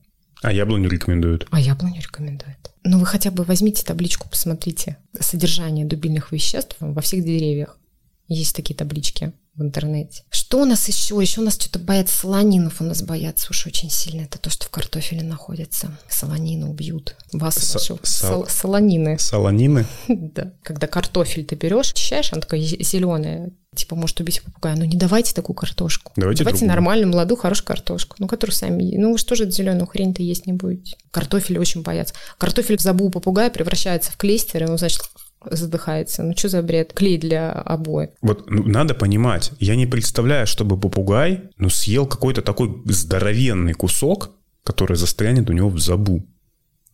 А 0.43 0.53
яблоню 0.53 0.89
рекомендуют. 0.89 1.47
А 1.51 1.61
яблоню 1.61 2.01
рекомендует. 2.01 2.72
Ну, 2.85 2.99
вы 2.99 3.07
хотя 3.07 3.31
бы 3.31 3.45
возьмите 3.45 3.85
табличку, 3.85 4.29
посмотрите 4.29 4.97
содержание 5.19 5.85
дубильных 5.87 6.33
веществ 6.33 6.77
во 6.81 7.01
всех 7.01 7.25
деревьях. 7.25 7.79
Есть 8.27 8.57
такие 8.57 8.75
таблички 8.75 9.33
в 9.55 9.63
интернете. 9.63 10.25
Что 10.31 10.63
у 10.63 10.65
нас 10.65 10.89
еще? 10.89 11.21
Еще 11.21 11.41
у 11.41 11.45
нас 11.45 11.55
что-то 11.55 11.79
боятся 11.79 12.21
солонинов. 12.21 12.81
У 12.81 12.85
нас 12.85 13.03
боятся 13.03 13.49
уж 13.51 13.67
очень 13.67 13.91
сильно. 13.91 14.23
Это 14.23 14.39
то, 14.39 14.51
что 14.51 14.67
в 14.67 14.71
картофеле 14.71 15.23
находится. 15.23 15.97
Солонины 16.09 16.67
убьют. 16.67 17.17
Вас, 17.33 17.57
Со- 17.57 17.75
ваши 17.79 17.87
сол- 17.87 18.01
сол- 18.03 18.47
солонины. 18.49 19.19
Солонины? 19.19 19.87
Да. 20.09 20.53
Когда 20.63 20.87
картофель 20.87 21.45
ты 21.45 21.55
берешь, 21.55 21.91
очищаешь, 21.91 22.33
она 22.33 22.41
такая 22.41 22.61
зеленая, 22.61 23.51
типа 23.75 23.97
может 23.97 24.19
убить 24.21 24.43
попугая. 24.43 24.77
Ну 24.77 24.85
не 24.85 24.97
давайте 24.97 25.35
такую 25.35 25.55
картошку. 25.57 26.13
Давайте 26.17 26.45
другую. 26.45 26.69
нормальную, 26.69 27.11
молодую, 27.13 27.37
хорошую 27.39 27.67
картошку. 27.67 28.17
Ну, 28.19 28.29
которую 28.29 28.55
сами... 28.55 28.97
Ну 28.97 29.13
вы 29.13 29.19
что 29.19 29.35
же 29.35 29.51
зеленую 29.51 29.87
хрень-то 29.87 30.23
есть 30.23 30.47
не 30.47 30.53
будете? 30.55 30.97
Картофель 31.11 31.59
очень 31.59 31.83
боятся. 31.83 32.15
Картофель 32.39 32.79
в 32.79 32.81
забу 32.81 33.11
попугая 33.11 33.51
превращается 33.51 34.11
в 34.13 34.17
клейстер, 34.17 34.65
и 34.65 34.67
он, 34.67 34.79
значит, 34.79 35.03
задыхается. 35.51 36.23
Ну 36.23 36.37
что 36.37 36.49
за 36.49 36.63
бред? 36.63 36.93
Клей 36.93 37.19
для 37.19 37.53
обоев. 37.53 38.11
Вот 38.21 38.51
ну, 38.51 38.65
надо 38.65 38.95
понимать, 38.95 39.53
я 39.59 39.77
не 39.77 39.87
представляю, 39.87 40.47
чтобы 40.47 40.79
попугай 40.79 41.51
ну, 41.57 41.69
съел 41.69 42.07
какой-то 42.07 42.43
такой 42.43 42.83
здоровенный 42.87 43.75
кусок, 43.75 44.31
который 44.65 44.97
застрянет 44.97 45.51
у 45.51 45.53
него 45.53 45.69
в 45.69 45.79
забу. 45.79 46.27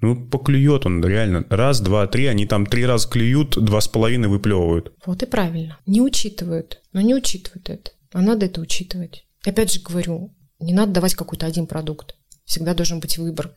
Ну, 0.00 0.28
поклюет 0.28 0.86
он 0.86 1.04
реально. 1.04 1.44
Раз, 1.50 1.80
два, 1.80 2.06
три, 2.06 2.26
они 2.26 2.46
там 2.46 2.66
три 2.66 2.86
раза 2.86 3.08
клюют, 3.08 3.58
два 3.58 3.80
с 3.80 3.88
половиной 3.88 4.28
выплевывают. 4.28 4.92
Вот 5.04 5.22
и 5.22 5.26
правильно. 5.26 5.78
Не 5.86 6.00
учитывают. 6.00 6.80
Но 6.92 7.00
не 7.00 7.14
учитывают 7.14 7.68
это. 7.68 7.90
А 8.12 8.22
надо 8.22 8.46
это 8.46 8.60
учитывать. 8.60 9.24
Опять 9.44 9.72
же 9.72 9.80
говорю, 9.80 10.34
не 10.60 10.72
надо 10.72 10.92
давать 10.92 11.14
какой-то 11.14 11.46
один 11.46 11.66
продукт. 11.66 12.14
Всегда 12.44 12.74
должен 12.74 13.00
быть 13.00 13.18
выбор. 13.18 13.52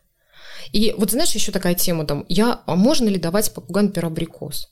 И 0.71 0.93
вот 0.97 1.11
знаешь, 1.11 1.33
еще 1.33 1.51
такая 1.51 1.75
тема 1.75 2.05
там, 2.05 2.25
я, 2.27 2.61
а 2.65 2.75
можно 2.75 3.07
ли 3.07 3.17
давать 3.17 3.53
попугаю, 3.53 3.87
например, 3.87 4.07
абрикос? 4.07 4.69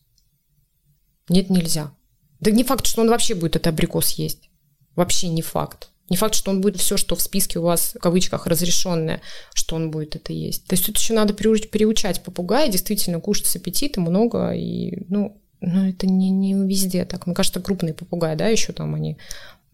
Нет, 1.30 1.50
нельзя. 1.50 1.92
Да 2.40 2.52
не 2.52 2.64
факт, 2.64 2.86
что 2.86 3.02
он 3.02 3.10
вообще 3.10 3.36
будет 3.36 3.56
этот 3.56 3.68
абрикос 3.68 4.12
есть. 4.12 4.50
Вообще 4.96 5.28
не 5.28 5.42
факт. 5.42 5.90
Не 6.10 6.18
факт, 6.18 6.34
что 6.34 6.50
он 6.50 6.62
будет 6.62 6.78
все, 6.78 6.98
что 6.98 7.16
в 7.16 7.22
списке 7.22 7.60
у 7.60 7.64
вас, 7.64 7.94
в 7.96 8.00
кавычках, 8.00 8.48
разрешенное, 8.48 9.22
что 9.54 9.76
он 9.76 9.92
будет 9.92 10.16
это 10.16 10.34
есть. 10.34 10.66
То 10.66 10.74
есть 10.74 10.86
тут 10.86 10.98
еще 10.98 11.14
надо 11.14 11.34
приуч- 11.34 11.68
переучать 11.68 12.24
попугая, 12.24 12.68
действительно 12.68 13.20
кушать 13.20 13.46
с 13.46 13.56
аппетитом 13.56 14.04
много, 14.04 14.52
и, 14.52 15.06
ну, 15.08 15.40
ну 15.62 15.88
это 15.88 16.08
не, 16.08 16.32
не 16.32 16.54
везде 16.54 17.06
так. 17.06 17.28
Мне 17.28 17.36
кажется, 17.36 17.60
крупные 17.60 17.94
попугаи, 17.94 18.36
да, 18.36 18.48
еще 18.48 18.74
там 18.74 18.96
они 18.96 19.18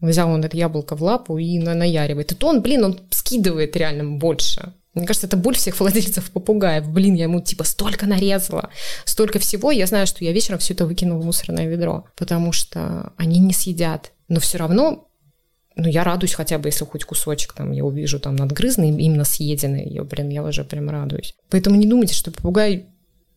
взял 0.00 0.30
он 0.30 0.44
это 0.44 0.56
яблоко 0.56 0.94
в 0.94 1.02
лапу 1.02 1.38
и 1.38 1.58
на- 1.58 1.74
наяривает. 1.74 2.32
Это 2.32 2.46
он, 2.46 2.60
блин, 2.60 2.84
он 2.84 3.00
скидывает 3.10 3.74
реально 3.76 4.18
больше. 4.18 4.74
Мне 4.96 5.06
кажется, 5.06 5.26
это 5.26 5.36
боль 5.36 5.54
всех 5.54 5.78
владельцев 5.78 6.30
попугаев. 6.30 6.88
Блин, 6.88 7.14
я 7.14 7.24
ему 7.24 7.40
типа 7.40 7.64
столько 7.64 8.06
нарезала, 8.06 8.70
столько 9.04 9.38
всего. 9.38 9.70
Я 9.70 9.86
знаю, 9.86 10.06
что 10.06 10.24
я 10.24 10.32
вечером 10.32 10.58
все 10.58 10.72
это 10.72 10.86
выкину 10.86 11.18
в 11.18 11.24
мусорное 11.24 11.66
ведро, 11.66 12.06
потому 12.16 12.52
что 12.52 13.12
они 13.18 13.38
не 13.38 13.52
съедят. 13.52 14.12
Но 14.28 14.40
все 14.40 14.56
равно, 14.56 15.08
ну, 15.76 15.86
я 15.86 16.02
радуюсь 16.02 16.32
хотя 16.32 16.58
бы, 16.58 16.68
если 16.68 16.86
хоть 16.86 17.04
кусочек 17.04 17.52
там 17.52 17.72
я 17.72 17.84
увижу 17.84 18.18
там 18.18 18.36
надгрызный, 18.36 18.88
именно 18.88 19.24
съеденный. 19.24 19.86
Я, 19.86 20.02
блин, 20.02 20.30
я 20.30 20.42
уже 20.42 20.64
прям 20.64 20.88
радуюсь. 20.88 21.34
Поэтому 21.50 21.76
не 21.76 21.86
думайте, 21.86 22.14
что 22.14 22.30
попугай 22.30 22.86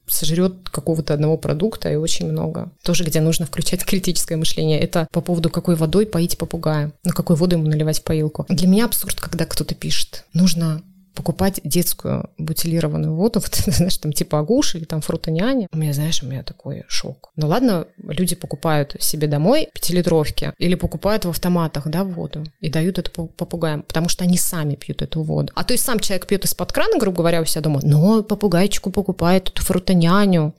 сожрет 0.07 0.69
какого-то 0.69 1.13
одного 1.13 1.37
продукта 1.37 1.91
и 1.91 1.95
очень 1.95 2.31
много. 2.31 2.71
Тоже, 2.83 3.03
где 3.03 3.19
нужно 3.19 3.45
включать 3.45 3.83
критическое 3.85 4.37
мышление. 4.37 4.79
Это 4.79 5.09
по 5.11 5.19
поводу 5.19 5.49
какой 5.49 5.75
водой 5.75 6.05
поить 6.05 6.37
попугая. 6.37 6.93
Ну, 7.03 7.11
какой 7.11 7.35
воду 7.35 7.57
ему 7.57 7.67
наливать 7.67 8.01
поилку. 8.01 8.45
Для 8.47 8.67
меня 8.67 8.85
абсурд, 8.85 9.19
когда 9.19 9.45
кто-то 9.45 9.75
пишет, 9.75 10.23
нужно 10.33 10.83
покупать 11.19 11.59
детскую 11.65 12.29
бутилированную 12.37 13.13
воду, 13.13 13.39
вот, 13.43 13.53
знаешь, 13.53 13.97
там 13.97 14.13
типа 14.13 14.39
агуш 14.39 14.75
или 14.75 14.85
там 14.85 15.01
фрутоняня. 15.01 15.67
У 15.73 15.77
меня, 15.77 15.91
знаешь, 15.91 16.23
у 16.23 16.27
меня 16.27 16.43
такой 16.43 16.85
шок. 16.87 17.31
Ну 17.35 17.47
ладно, 17.47 17.87
люди 17.97 18.35
покупают 18.35 18.95
себе 18.99 19.27
домой 19.27 19.67
пятилитровки 19.73 20.53
или 20.57 20.75
покупают 20.75 21.25
в 21.25 21.29
автоматах, 21.29 21.89
да, 21.89 22.05
воду 22.05 22.45
и 22.61 22.69
дают 22.69 22.99
это 22.99 23.11
попугаям, 23.11 23.81
потому 23.81 24.07
что 24.07 24.23
они 24.23 24.37
сами 24.37 24.75
пьют 24.75 25.01
эту 25.01 25.21
воду. 25.21 25.51
А 25.55 25.65
то 25.65 25.73
есть 25.73 25.83
сам 25.83 25.99
человек 25.99 26.25
пьет 26.25 26.45
из-под 26.45 26.71
крана, 26.71 26.97
грубо 26.97 27.17
говоря, 27.17 27.41
у 27.41 27.45
себя 27.45 27.63
дома, 27.63 27.81
но 27.83 28.23
попугайчику 28.23 28.89
покупает 28.89 29.49
эту 29.49 29.61
фрутоняню, 29.61 30.53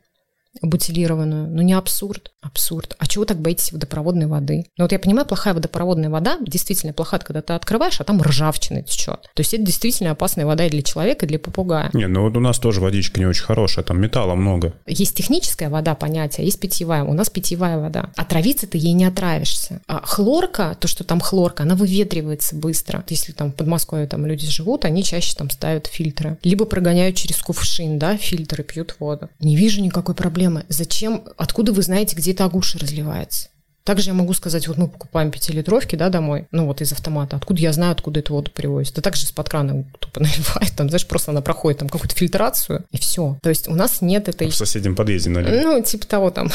бутилированную. 0.62 1.48
Ну, 1.48 1.62
не 1.62 1.72
абсурд. 1.72 2.32
Абсурд. 2.42 2.96
А 2.98 3.06
чего 3.06 3.24
так 3.24 3.38
боитесь 3.38 3.72
водопроводной 3.72 4.26
воды? 4.26 4.64
Ну, 4.76 4.84
вот 4.84 4.92
я 4.92 4.98
понимаю, 4.98 5.26
плохая 5.26 5.54
водопроводная 5.54 6.10
вода 6.10 6.38
действительно 6.40 6.92
плохая, 6.92 7.20
когда 7.20 7.42
ты 7.42 7.52
открываешь, 7.52 8.00
а 8.00 8.04
там 8.04 8.20
ржавчина 8.20 8.82
течет. 8.82 9.30
То 9.34 9.40
есть 9.40 9.54
это 9.54 9.62
действительно 9.62 10.10
опасная 10.10 10.46
вода 10.46 10.66
и 10.66 10.70
для 10.70 10.82
человека, 10.82 11.26
и 11.26 11.28
для 11.28 11.38
попугая. 11.38 11.90
Не, 11.92 12.08
ну 12.08 12.22
вот 12.22 12.36
у 12.36 12.40
нас 12.40 12.58
тоже 12.58 12.80
водичка 12.80 13.20
не 13.20 13.26
очень 13.26 13.44
хорошая, 13.44 13.84
там 13.84 14.00
металла 14.00 14.34
много. 14.34 14.74
Есть 14.86 15.14
техническая 15.14 15.70
вода, 15.70 15.94
понятие, 15.94 16.46
есть 16.46 16.60
питьевая. 16.60 17.04
У 17.04 17.12
нас 17.12 17.30
питьевая 17.30 17.78
вода. 17.78 18.10
Отравиться 18.16 18.66
ты 18.66 18.78
ей 18.78 18.92
не 18.92 19.04
отравишься. 19.04 19.80
А 19.86 20.00
хлорка, 20.04 20.76
то, 20.80 20.88
что 20.88 21.04
там 21.04 21.20
хлорка, 21.20 21.62
она 21.62 21.74
выветривается 21.74 22.56
быстро. 22.56 23.04
Если 23.08 23.32
там 23.32 23.52
в 23.52 23.54
Подмосковье 23.54 24.06
там 24.06 24.26
люди 24.26 24.46
живут, 24.46 24.84
они 24.84 25.04
чаще 25.04 25.34
там 25.36 25.50
ставят 25.50 25.86
фильтры. 25.86 26.38
Либо 26.42 26.64
прогоняют 26.64 27.16
через 27.16 27.38
кувшин, 27.38 27.98
да, 27.98 28.16
фильтры, 28.16 28.64
пьют 28.64 28.96
воду. 28.98 29.28
Не 29.38 29.56
вижу 29.56 29.80
никакой 29.80 30.14
проблемы. 30.14 30.39
Зачем, 30.68 31.24
откуда 31.36 31.72
вы 31.72 31.82
знаете, 31.82 32.16
где 32.16 32.30
где-то 32.30 32.44
агуша 32.44 32.78
разливается. 32.78 33.48
Также 33.82 34.10
я 34.10 34.14
могу 34.14 34.34
сказать, 34.34 34.68
вот 34.68 34.76
мы 34.76 34.86
покупаем 34.86 35.32
пятилитровки, 35.32 35.96
да, 35.96 36.10
домой, 36.10 36.46
ну 36.52 36.66
вот 36.66 36.80
из 36.80 36.92
автомата. 36.92 37.36
Откуда 37.36 37.60
я 37.60 37.72
знаю, 37.72 37.92
откуда 37.92 38.20
эту 38.20 38.34
воду 38.34 38.50
привозят? 38.52 38.94
Да 38.94 39.02
также 39.02 39.24
из-под 39.24 39.48
крана 39.48 39.84
тупо 39.98 40.20
наливает, 40.20 40.76
там, 40.76 40.88
знаешь, 40.90 41.06
просто 41.06 41.32
она 41.32 41.40
проходит 41.40 41.80
там 41.80 41.88
какую-то 41.88 42.14
фильтрацию, 42.14 42.84
и 42.92 42.98
все. 42.98 43.36
То 43.42 43.48
есть 43.48 43.66
у 43.66 43.74
нас 43.74 44.00
нет 44.00 44.28
этой... 44.28 44.48
В 44.48 44.54
соседнем 44.54 44.94
подъезде 44.94 45.30
налили. 45.30 45.64
Ну, 45.64 45.82
типа 45.82 46.06
того 46.06 46.30
там. 46.30 46.52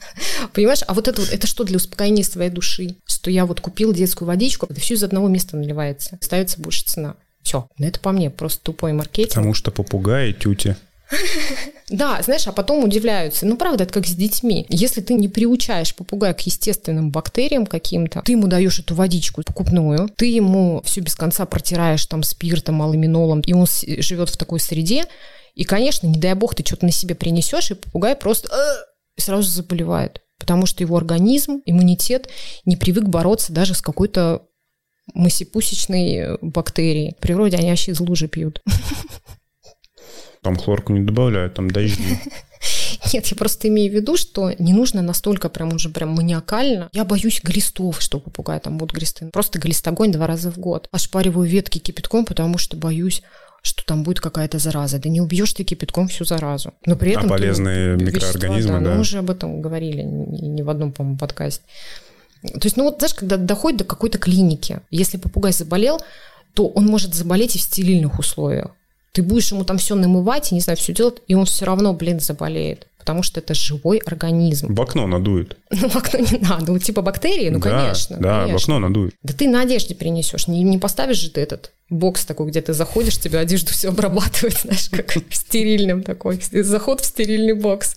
Понимаешь? 0.54 0.80
А 0.86 0.94
вот 0.94 1.08
это 1.08 1.20
вот, 1.20 1.30
это 1.30 1.46
что 1.46 1.64
для 1.64 1.76
успокоения 1.76 2.24
своей 2.24 2.50
души? 2.50 2.96
Что 3.04 3.30
я 3.30 3.44
вот 3.44 3.60
купил 3.60 3.92
детскую 3.92 4.26
водичку, 4.26 4.66
это 4.70 4.80
все 4.80 4.94
из 4.94 5.02
одного 5.02 5.28
места 5.28 5.58
наливается. 5.58 6.16
Ставится 6.22 6.58
больше 6.58 6.84
цена. 6.84 7.16
Все. 7.42 7.68
Но 7.76 7.86
это 7.86 8.00
по 8.00 8.12
мне 8.12 8.30
просто 8.30 8.62
тупой 8.62 8.92
маркетинг. 8.92 9.34
Потому 9.34 9.52
что 9.52 9.70
попугаи, 9.72 10.32
тюти. 10.32 10.76
Да, 11.90 12.20
знаешь, 12.22 12.46
а 12.46 12.52
потом 12.52 12.84
удивляются. 12.84 13.46
Ну, 13.46 13.56
правда, 13.56 13.84
это 13.84 13.92
как 13.92 14.06
с 14.06 14.14
детьми. 14.14 14.66
Если 14.68 15.00
ты 15.00 15.14
не 15.14 15.28
приучаешь 15.28 15.94
попугая 15.94 16.34
к 16.34 16.40
естественным 16.40 17.10
бактериям 17.10 17.66
каким-то, 17.66 18.22
ты 18.22 18.32
ему 18.32 18.46
даешь 18.46 18.78
эту 18.78 18.94
водичку 18.94 19.42
покупную, 19.42 20.10
ты 20.16 20.26
ему 20.26 20.82
все 20.84 21.00
без 21.00 21.14
конца 21.14 21.46
протираешь 21.46 22.04
там 22.06 22.22
спиртом, 22.22 22.82
алуминолом, 22.82 23.40
и 23.40 23.52
он 23.52 23.66
живет 23.66 24.28
в 24.28 24.36
такой 24.36 24.60
среде, 24.60 25.06
и, 25.54 25.64
конечно, 25.64 26.06
не 26.06 26.18
дай 26.18 26.34
бог, 26.34 26.54
ты 26.54 26.64
что-то 26.64 26.86
на 26.86 26.92
себе 26.92 27.14
принесешь, 27.14 27.70
и 27.70 27.74
попугай 27.74 28.14
просто 28.14 28.48
э, 28.48 29.20
сразу 29.20 29.48
заболевает. 29.48 30.22
Потому 30.38 30.66
что 30.66 30.84
его 30.84 30.96
организм, 30.96 31.62
иммунитет 31.64 32.28
не 32.64 32.76
привык 32.76 33.04
бороться 33.04 33.52
даже 33.52 33.74
с 33.74 33.82
какой-то 33.82 34.42
мысипусечной 35.14 36.38
бактерией. 36.42 37.14
В 37.18 37.22
природе 37.22 37.56
они 37.56 37.70
вообще 37.70 37.92
из 37.92 38.00
лужи 38.00 38.28
пьют. 38.28 38.62
Там 40.42 40.56
хлорку 40.56 40.92
не 40.92 41.00
добавляют, 41.00 41.54
там 41.54 41.70
дожди. 41.70 42.18
Нет, 43.12 43.26
я 43.26 43.36
просто 43.36 43.68
имею 43.68 43.90
в 43.90 43.94
виду, 43.94 44.16
что 44.16 44.52
не 44.58 44.72
нужно 44.72 45.02
настолько 45.02 45.48
прям 45.48 45.72
уже 45.72 45.88
прям 45.88 46.10
маниакально. 46.10 46.88
Я 46.92 47.04
боюсь 47.04 47.40
глистов, 47.42 48.00
что 48.00 48.18
попугай 48.18 48.60
там 48.60 48.78
будут 48.78 48.96
глисты. 48.96 49.30
Просто 49.32 49.58
глистогонь 49.58 50.12
два 50.12 50.26
раза 50.26 50.50
в 50.50 50.58
год. 50.58 50.88
Ошпариваю 50.90 51.48
ветки 51.48 51.78
кипятком, 51.78 52.24
потому 52.24 52.58
что 52.58 52.76
боюсь 52.76 53.22
что 53.60 53.84
там 53.84 54.04
будет 54.04 54.20
какая-то 54.20 54.58
зараза. 54.58 54.98
Да 54.98 55.08
не 55.08 55.20
убьешь 55.20 55.52
ты 55.52 55.64
кипятком 55.64 56.06
всю 56.06 56.24
заразу. 56.24 56.74
Но 56.86 56.94
при 56.94 57.10
этом... 57.10 57.26
А 57.26 57.28
полезные 57.28 57.98
ты, 57.98 58.04
микроорганизмы, 58.04 58.56
вещества, 58.56 58.78
да, 58.78 58.84
да. 58.84 58.94
Мы 58.94 59.00
уже 59.00 59.18
об 59.18 59.30
этом 59.30 59.60
говорили 59.60 60.02
не 60.02 60.62
в 60.62 60.70
одном, 60.70 60.92
по-моему, 60.92 61.18
подкасте. 61.18 61.64
То 62.42 62.60
есть, 62.62 62.76
ну 62.76 62.84
вот, 62.84 62.98
знаешь, 62.98 63.14
когда 63.14 63.36
доходит 63.36 63.80
до 63.80 63.84
какой-то 63.84 64.18
клиники, 64.18 64.80
если 64.90 65.16
попугай 65.16 65.52
заболел, 65.52 66.00
то 66.54 66.68
он 66.68 66.86
может 66.86 67.14
заболеть 67.14 67.56
и 67.56 67.58
в 67.58 67.62
стерильных 67.62 68.18
условиях. 68.18 68.70
Ты 69.12 69.22
будешь 69.22 69.50
ему 69.52 69.64
там 69.64 69.78
все 69.78 69.94
намывать, 69.94 70.52
и 70.52 70.54
не 70.54 70.60
знаю, 70.60 70.76
все 70.76 70.92
делать, 70.92 71.22
и 71.26 71.34
он 71.34 71.44
все 71.46 71.64
равно, 71.64 71.92
блин, 71.92 72.20
заболеет. 72.20 72.86
Потому 72.98 73.22
что 73.22 73.40
это 73.40 73.54
живой 73.54 73.98
организм. 73.98 74.74
В 74.74 74.80
окно 74.82 75.06
надует. 75.06 75.56
Ну, 75.70 75.88
в 75.88 75.96
окно 75.96 76.20
не 76.20 76.38
надо. 76.38 76.72
Ну, 76.72 76.78
типа 76.78 77.00
бактерии, 77.00 77.48
ну, 77.48 77.58
да, 77.58 77.70
конечно. 77.70 78.16
Да, 78.18 78.40
конечно. 78.42 78.58
в 78.58 78.62
окно 78.62 78.78
надует. 78.80 79.14
Да 79.22 79.32
ты 79.32 79.48
на 79.48 79.62
одежде 79.62 79.94
принесешь. 79.94 80.46
Не, 80.46 80.62
не 80.62 80.78
поставишь 80.78 81.16
же 81.18 81.30
ты 81.30 81.40
этот 81.40 81.72
бокс 81.88 82.26
такой, 82.26 82.50
где 82.50 82.60
ты 82.60 82.74
заходишь, 82.74 83.18
тебе 83.18 83.38
одежду 83.38 83.70
все 83.70 83.88
обрабатывает, 83.88 84.58
знаешь, 84.62 84.90
как 84.90 85.10
в 85.10 85.34
стерильном 85.34 86.02
такой. 86.02 86.40
Заход 86.52 87.00
в 87.00 87.06
стерильный 87.06 87.54
бокс. 87.54 87.96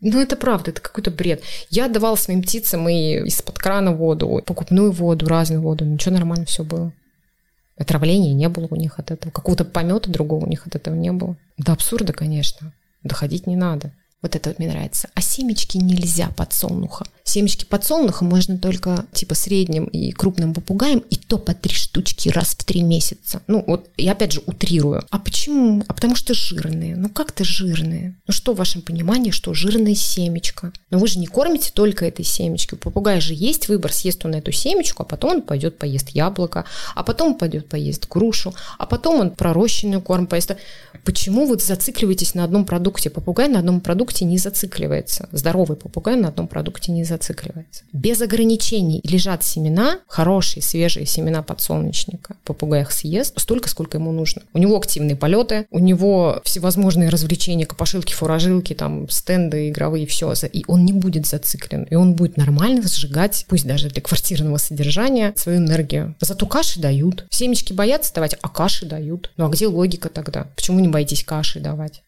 Ну, 0.00 0.20
это 0.20 0.34
правда, 0.34 0.72
это 0.72 0.80
какой-то 0.80 1.12
бред. 1.12 1.42
Я 1.70 1.88
давала 1.88 2.16
своим 2.16 2.42
птицам 2.42 2.88
и 2.88 3.24
из-под 3.26 3.58
крана 3.58 3.92
воду, 3.92 4.42
покупную 4.44 4.90
воду, 4.90 5.28
разную 5.28 5.62
воду. 5.62 5.84
Ничего 5.84 6.14
нормально 6.14 6.44
все 6.44 6.64
было. 6.64 6.92
Отравления 7.82 8.32
не 8.32 8.48
было 8.48 8.68
у 8.70 8.76
них 8.76 9.00
от 9.00 9.10
этого. 9.10 9.32
Какого-то 9.32 9.64
помета 9.64 10.08
другого 10.08 10.44
у 10.44 10.48
них 10.48 10.68
от 10.68 10.76
этого 10.76 10.94
не 10.94 11.10
было. 11.10 11.36
До 11.58 11.72
абсурда, 11.72 12.12
конечно. 12.12 12.72
Доходить 13.02 13.48
не 13.48 13.56
надо. 13.56 13.90
Вот 14.22 14.36
это 14.36 14.50
вот 14.50 14.60
мне 14.60 14.68
нравится. 14.68 15.08
А 15.14 15.20
семечки 15.20 15.78
нельзя 15.78 16.28
подсолнуха. 16.28 17.04
Семечки 17.24 17.64
подсолнуха 17.64 18.24
можно 18.24 18.58
только 18.58 19.06
типа 19.12 19.34
средним 19.34 19.84
и 19.84 20.10
крупным 20.10 20.54
попугаем, 20.54 20.98
и 20.98 21.16
то 21.16 21.38
по 21.38 21.54
три 21.54 21.74
штучки 21.74 22.28
раз 22.28 22.48
в 22.48 22.64
три 22.64 22.82
месяца. 22.82 23.42
Ну 23.46 23.62
вот, 23.66 23.88
я 23.96 24.12
опять 24.12 24.32
же 24.32 24.42
утрирую. 24.46 25.04
А 25.08 25.18
почему? 25.18 25.84
А 25.86 25.94
потому 25.94 26.16
что 26.16 26.34
жирные. 26.34 26.96
Ну 26.96 27.08
как-то 27.08 27.44
жирные. 27.44 28.16
Ну 28.26 28.32
что 28.32 28.54
в 28.54 28.56
вашем 28.56 28.82
понимании, 28.82 29.30
что 29.30 29.54
жирные 29.54 29.94
семечко? 29.94 30.72
Но 30.90 30.98
вы 30.98 31.06
же 31.06 31.18
не 31.20 31.26
кормите 31.26 31.70
только 31.72 32.06
этой 32.06 32.24
семечки. 32.24 32.74
У 32.74 32.76
попугая 32.76 33.20
же 33.20 33.34
есть 33.34 33.68
выбор, 33.68 33.92
съест 33.92 34.24
он 34.24 34.34
эту 34.34 34.50
семечку, 34.50 35.04
а 35.04 35.06
потом 35.06 35.30
он 35.30 35.42
пойдет 35.42 35.78
поест 35.78 36.10
яблоко, 36.10 36.64
а 36.94 37.02
потом 37.04 37.34
пойдет 37.34 37.68
поест 37.68 38.08
грушу, 38.08 38.54
а 38.78 38.86
потом 38.86 39.20
он 39.20 39.30
пророщенный 39.30 40.00
корм 40.00 40.26
поест. 40.26 40.56
Почему 41.04 41.46
вы 41.46 41.58
зацикливаетесь 41.58 42.34
на 42.34 42.44
одном 42.44 42.64
продукте? 42.64 43.10
Попугай 43.10 43.48
на 43.48 43.60
одном 43.60 43.80
продукте 43.80 44.24
не 44.24 44.38
зацикливается. 44.38 45.28
Здоровый 45.32 45.76
попугай 45.76 46.16
на 46.16 46.28
одном 46.28 46.48
продукте 46.48 46.90
не 46.90 47.04
зацикливается. 47.04 47.11
Без 47.92 48.20
ограничений 48.20 49.00
лежат 49.04 49.44
семена, 49.44 49.98
хорошие 50.06 50.62
свежие 50.62 51.06
семена 51.06 51.42
подсолнечника. 51.42 52.36
Попугай 52.44 52.82
их 52.82 52.92
съест 52.92 53.38
столько, 53.38 53.68
сколько 53.68 53.98
ему 53.98 54.12
нужно. 54.12 54.42
У 54.52 54.58
него 54.58 54.76
активные 54.76 55.16
полеты, 55.16 55.66
у 55.70 55.78
него 55.78 56.40
всевозможные 56.44 57.08
развлечения, 57.08 57.66
копошилки, 57.66 58.12
фуражилки, 58.12 58.74
там 58.74 59.08
стенды 59.08 59.68
игровые, 59.68 60.06
все. 60.06 60.32
И 60.52 60.64
он 60.66 60.84
не 60.84 60.92
будет 60.92 61.26
зациклен. 61.26 61.84
И 61.84 61.94
он 61.94 62.14
будет 62.14 62.36
нормально 62.36 62.86
сжигать, 62.86 63.44
пусть 63.48 63.66
даже 63.66 63.88
для 63.88 64.00
квартирного 64.00 64.56
содержания, 64.56 65.32
свою 65.36 65.58
энергию. 65.58 66.14
Зато 66.20 66.46
каши 66.46 66.80
дают. 66.80 67.26
Семечки 67.30 67.72
боятся 67.72 68.14
давать, 68.14 68.36
а 68.40 68.48
каши 68.48 68.86
дают. 68.86 69.30
Ну 69.36 69.46
а 69.46 69.48
где 69.48 69.66
логика 69.66 70.08
тогда? 70.08 70.46
Почему 70.56 70.80
не 70.80 70.88
боитесь 70.88 71.24
каши 71.24 71.60
давать? 71.60 72.02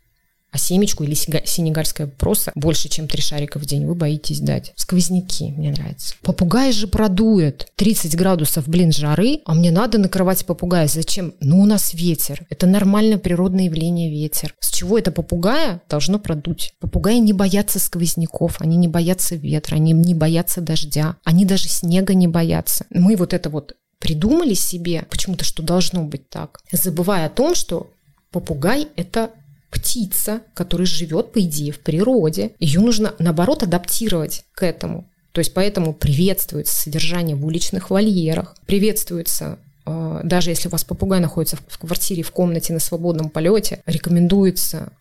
А 0.54 0.58
семечку 0.58 1.02
или 1.02 1.14
сенегальская 1.14 2.06
проса 2.06 2.52
больше, 2.54 2.88
чем 2.88 3.08
три 3.08 3.20
шарика 3.20 3.58
в 3.58 3.66
день 3.66 3.86
вы 3.86 3.96
боитесь 3.96 4.38
дать. 4.38 4.72
Сквозняки 4.76 5.50
мне 5.50 5.72
нравятся. 5.72 6.14
Попугай 6.22 6.70
же 6.70 6.86
продует. 6.86 7.66
30 7.74 8.14
градусов, 8.16 8.68
блин, 8.68 8.92
жары, 8.92 9.40
а 9.46 9.54
мне 9.54 9.72
надо 9.72 9.98
накрывать 9.98 10.46
попугая. 10.46 10.86
Зачем? 10.86 11.34
Ну, 11.40 11.58
у 11.60 11.66
нас 11.66 11.92
ветер. 11.92 12.46
Это 12.50 12.68
нормальное 12.68 13.18
природное 13.18 13.64
явление 13.64 14.08
ветер. 14.08 14.54
С 14.60 14.70
чего 14.70 14.96
это 14.96 15.10
попугая 15.10 15.82
должно 15.90 16.20
продуть? 16.20 16.74
Попугаи 16.78 17.18
не 17.18 17.32
боятся 17.32 17.80
сквозняков, 17.80 18.60
они 18.60 18.76
не 18.76 18.86
боятся 18.86 19.34
ветра, 19.34 19.74
они 19.74 19.90
не 19.90 20.14
боятся 20.14 20.60
дождя, 20.60 21.16
они 21.24 21.44
даже 21.44 21.68
снега 21.68 22.14
не 22.14 22.28
боятся. 22.28 22.86
Мы 22.90 23.16
вот 23.16 23.34
это 23.34 23.50
вот 23.50 23.74
придумали 23.98 24.54
себе 24.54 25.04
почему-то, 25.10 25.44
что 25.44 25.64
должно 25.64 26.04
быть 26.04 26.28
так, 26.28 26.60
забывая 26.70 27.26
о 27.26 27.30
том, 27.30 27.56
что 27.56 27.90
попугай– 28.30 28.86
это 28.96 29.30
птица, 29.74 30.40
которая 30.54 30.87
живет, 30.87 31.32
по 31.32 31.40
идее, 31.40 31.72
в 31.72 31.80
природе. 31.80 32.52
Ее 32.58 32.80
нужно, 32.80 33.14
наоборот, 33.18 33.62
адаптировать 33.62 34.44
к 34.54 34.62
этому. 34.62 35.04
То 35.32 35.40
есть 35.40 35.52
поэтому 35.52 35.92
приветствуется 35.92 36.74
содержание 36.74 37.34
в 37.34 37.44
уличных 37.44 37.90
вольерах, 37.90 38.54
приветствуется 38.66 39.58
э, 39.84 40.20
даже 40.22 40.50
если 40.50 40.68
у 40.68 40.70
вас 40.70 40.84
попугай 40.84 41.18
находится 41.18 41.58
в 41.66 41.78
квартире, 41.78 42.22
в 42.22 42.30
комнате 42.30 42.72
на 42.72 42.78
свободном 42.78 43.30
полете, 43.30 43.82
рекомендуется 43.84 44.92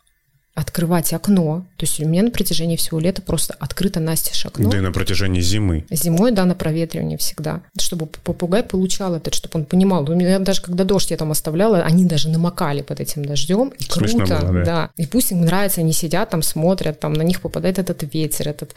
открывать 0.63 1.13
окно. 1.13 1.65
То 1.78 1.86
есть 1.86 1.99
у 1.99 2.08
меня 2.08 2.23
на 2.23 2.32
протяжении 2.32 2.78
всего 2.78 2.99
лета 2.99 3.21
просто 3.21 3.54
открыто 3.60 3.99
настежь 3.99 4.45
окно. 4.45 4.69
Да 4.69 4.78
и 4.78 4.82
на 4.82 4.91
протяжении 4.91 5.41
зимы. 5.41 5.86
Зимой, 5.91 6.32
да, 6.32 6.45
на 6.45 6.56
проветривание 6.56 7.17
всегда. 7.17 7.62
Чтобы 7.78 8.08
попугай 8.08 8.63
получал 8.63 9.15
это, 9.15 9.34
чтобы 9.34 9.60
он 9.60 9.65
понимал. 9.65 10.10
У 10.10 10.15
меня 10.15 10.39
даже 10.39 10.62
когда 10.62 10.84
дождь 10.84 11.12
я 11.12 11.17
там 11.17 11.32
оставляла, 11.32 11.82
они 11.82 12.06
даже 12.06 12.30
намокали 12.30 12.82
под 12.82 12.99
этим 12.99 13.26
дождем. 13.26 13.73
И 13.78 13.84
Смешно 13.84 14.26
круто, 14.26 14.41
было, 14.41 14.54
да. 14.54 14.63
да. 14.63 14.89
И 14.97 15.06
пусть 15.06 15.32
им 15.32 15.41
нравится, 15.41 15.82
они 15.82 15.93
сидят 15.93 16.30
там, 16.30 16.41
смотрят, 16.41 16.99
там 16.99 17.13
на 17.13 17.23
них 17.23 17.41
попадает 17.41 17.80
этот 17.80 18.04
ветер, 18.13 18.49
этот... 18.49 18.73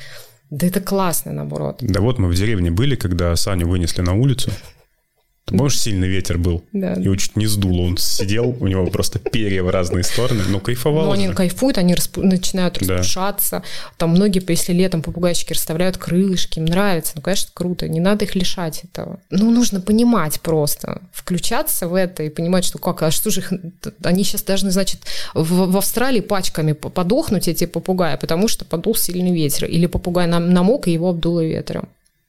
Да 0.51 0.67
это 0.67 0.81
классно, 0.81 1.33
наоборот. 1.33 1.79
Да 1.81 2.01
вот 2.01 2.19
мы 2.19 2.29
в 2.29 2.35
деревне 2.35 2.71
были, 2.71 2.95
когда 2.95 3.35
Саню 3.35 3.69
вынесли 3.69 4.03
на 4.03 4.15
улицу. 4.15 4.51
Ты 5.47 5.57
помнишь, 5.57 5.79
сильный 5.79 6.09
ветер 6.09 6.39
был? 6.39 6.65
Да. 6.73 6.95
Его 6.95 7.15
чуть 7.15 7.37
не 7.37 7.47
сдуло. 7.47 7.83
Он 7.83 7.97
сидел, 7.99 8.57
у 8.59 8.67
него 8.67 8.85
просто 8.89 9.21
перья 9.21 9.63
в 9.63 9.71
разные 9.71 10.03
стороны, 10.03 10.43
но 10.49 10.59
кайфовал 10.59 11.07
Ну, 11.07 11.13
они 11.13 11.29
кайфуют, 11.29 11.79
они 11.79 11.95
начинают 12.17 12.79
Да. 12.81 12.97
распушаться. 12.97 13.63
Там 13.97 14.11
многие, 14.11 14.43
если 14.49 14.73
летом 14.73 15.03
попугайчики 15.03 15.53
расставляют 15.53 15.99
крылышки, 15.99 16.59
им 16.59 16.65
нравится. 16.65 17.13
Ну, 17.15 17.23
конечно, 17.23 17.51
круто. 17.55 17.89
Не 17.89 18.01
надо 18.01 18.25
их 18.25 18.35
лишать 18.35 18.83
этого. 18.83 19.21
Ну, 19.31 19.53
нужно 19.53 19.81
понимать 19.81 20.41
просто. 20.41 21.01
Включаться 21.13 21.87
в 21.87 21.95
это 21.95 22.25
и 22.25 22.29
понимать, 22.29 22.65
что 22.65 22.79
как, 22.79 23.03
а 23.05 23.13
что 23.13 23.31
же 23.31 23.39
их... 23.43 23.53
Они 24.03 24.25
сейчас 24.25 24.43
должны, 24.43 24.73
значит, 24.73 25.03
в, 25.33 25.71
в 25.71 25.77
Австралии 25.77 26.21
пачками 26.23 26.73
по- 26.73 26.89
подохнуть, 26.89 27.47
эти 27.47 27.67
попугаи, 27.67 28.17
потому 28.17 28.49
что 28.49 28.65
подул 28.65 28.97
сильный 28.97 29.33
ветер. 29.33 29.67
Или 29.67 29.87
попугай 29.87 30.27
нам- 30.27 30.53
намок, 30.53 30.89
и 30.89 30.93
его 30.93 31.11
обдуло 31.11 31.45
ветром. 31.45 31.89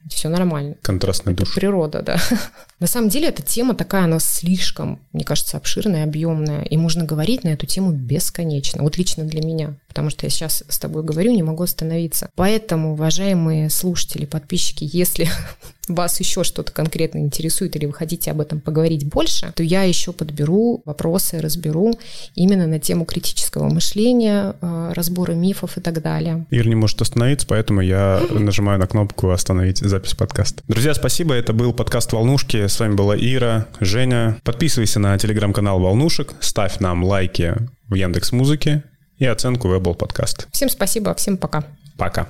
Все 0.10 0.30
нормально. 0.30 0.75
Контрастный 0.84 1.34
душ. 1.34 1.53
Природа, 1.53 2.01
да. 2.01 2.17
На 2.80 2.86
самом 2.86 3.10
деле 3.10 3.30
эта 3.30 3.42
тема 3.42 3.74
такая, 3.74 4.04
она 4.04 4.20
слишком, 4.20 5.00
мне 5.12 5.24
кажется, 5.24 5.58
обширная, 5.58 6.04
объемная, 6.04 6.62
и 6.62 6.78
можно 6.78 7.06
говорить 7.06 7.44
на 7.44 7.50
эту 7.50 7.66
тему 7.66 7.92
бесконечно. 7.92 8.84
Вот 8.84 8.98
лично 8.98 9.24
для 9.24 9.42
меня, 9.42 9.74
потому 9.88 10.12
что 10.12 10.28
я 10.28 10.30
сейчас 10.30 10.63
с 10.68 10.78
тобой 10.78 11.02
говорю, 11.04 11.32
не 11.32 11.42
могу 11.42 11.63
остановиться. 11.63 12.30
Поэтому, 12.36 12.94
уважаемые 12.94 13.72
слушатели, 13.72 14.26
подписчики, 14.26 14.88
если 14.92 15.28
вас 15.88 16.20
еще 16.20 16.44
что-то 16.44 16.72
конкретно 16.72 17.18
интересует 17.20 17.76
или 17.76 17.88
вы 17.88 17.94
хотите 17.94 18.30
об 18.30 18.42
этом 18.42 18.60
поговорить 18.60 19.08
больше, 19.08 19.52
то 19.56 19.63
я 19.63 19.84
еще 19.84 20.13
подберу 20.13 20.82
вопросы, 20.86 21.40
разберу 21.40 21.98
именно 22.36 22.68
на 22.68 22.80
тему 22.80 23.06
критического 23.06 23.70
мышления, 23.70 24.54
э, 24.62 24.92
разбора 24.94 25.32
мифов 25.32 25.78
и 25.78 25.82
так 25.82 26.02
далее. 26.02 26.46
Ир 26.52 26.68
не 26.68 26.76
может 26.76 27.02
остановиться, 27.02 27.48
поэтому 27.48 27.82
я 27.82 28.22
нажимаю 28.30 28.80
на 28.80 28.86
кнопку 28.86 29.32
«Остановить 29.32 29.80
запись 29.80 30.13
подкаста». 30.13 30.62
Друзья, 30.68 30.94
спасибо. 30.94 31.34
Это 31.34 31.54
был 31.54 31.74
подкаст 31.74 32.13
«Волнушки». 32.13 32.66
С 32.67 32.80
вами 32.82 32.95
была 32.95 33.15
Ира, 33.15 33.67
Женя. 33.80 34.38
Подписывайся 34.43 34.99
на 34.99 35.17
телеграм-канал 35.17 35.80
«Волнушек», 35.80 36.34
ставь 36.41 36.80
нам 36.80 37.01
лайки 37.03 37.56
в 37.88 37.95
Яндекс 37.95 38.34
Музыке 38.34 38.84
и 39.17 39.25
оценку 39.25 39.69
в 39.69 39.73
Apple 39.73 39.97
Podcast. 39.97 40.47
Всем 40.51 40.69
спасибо, 40.69 41.15
всем 41.15 41.38
пока. 41.38 41.63
Пока. 41.97 42.27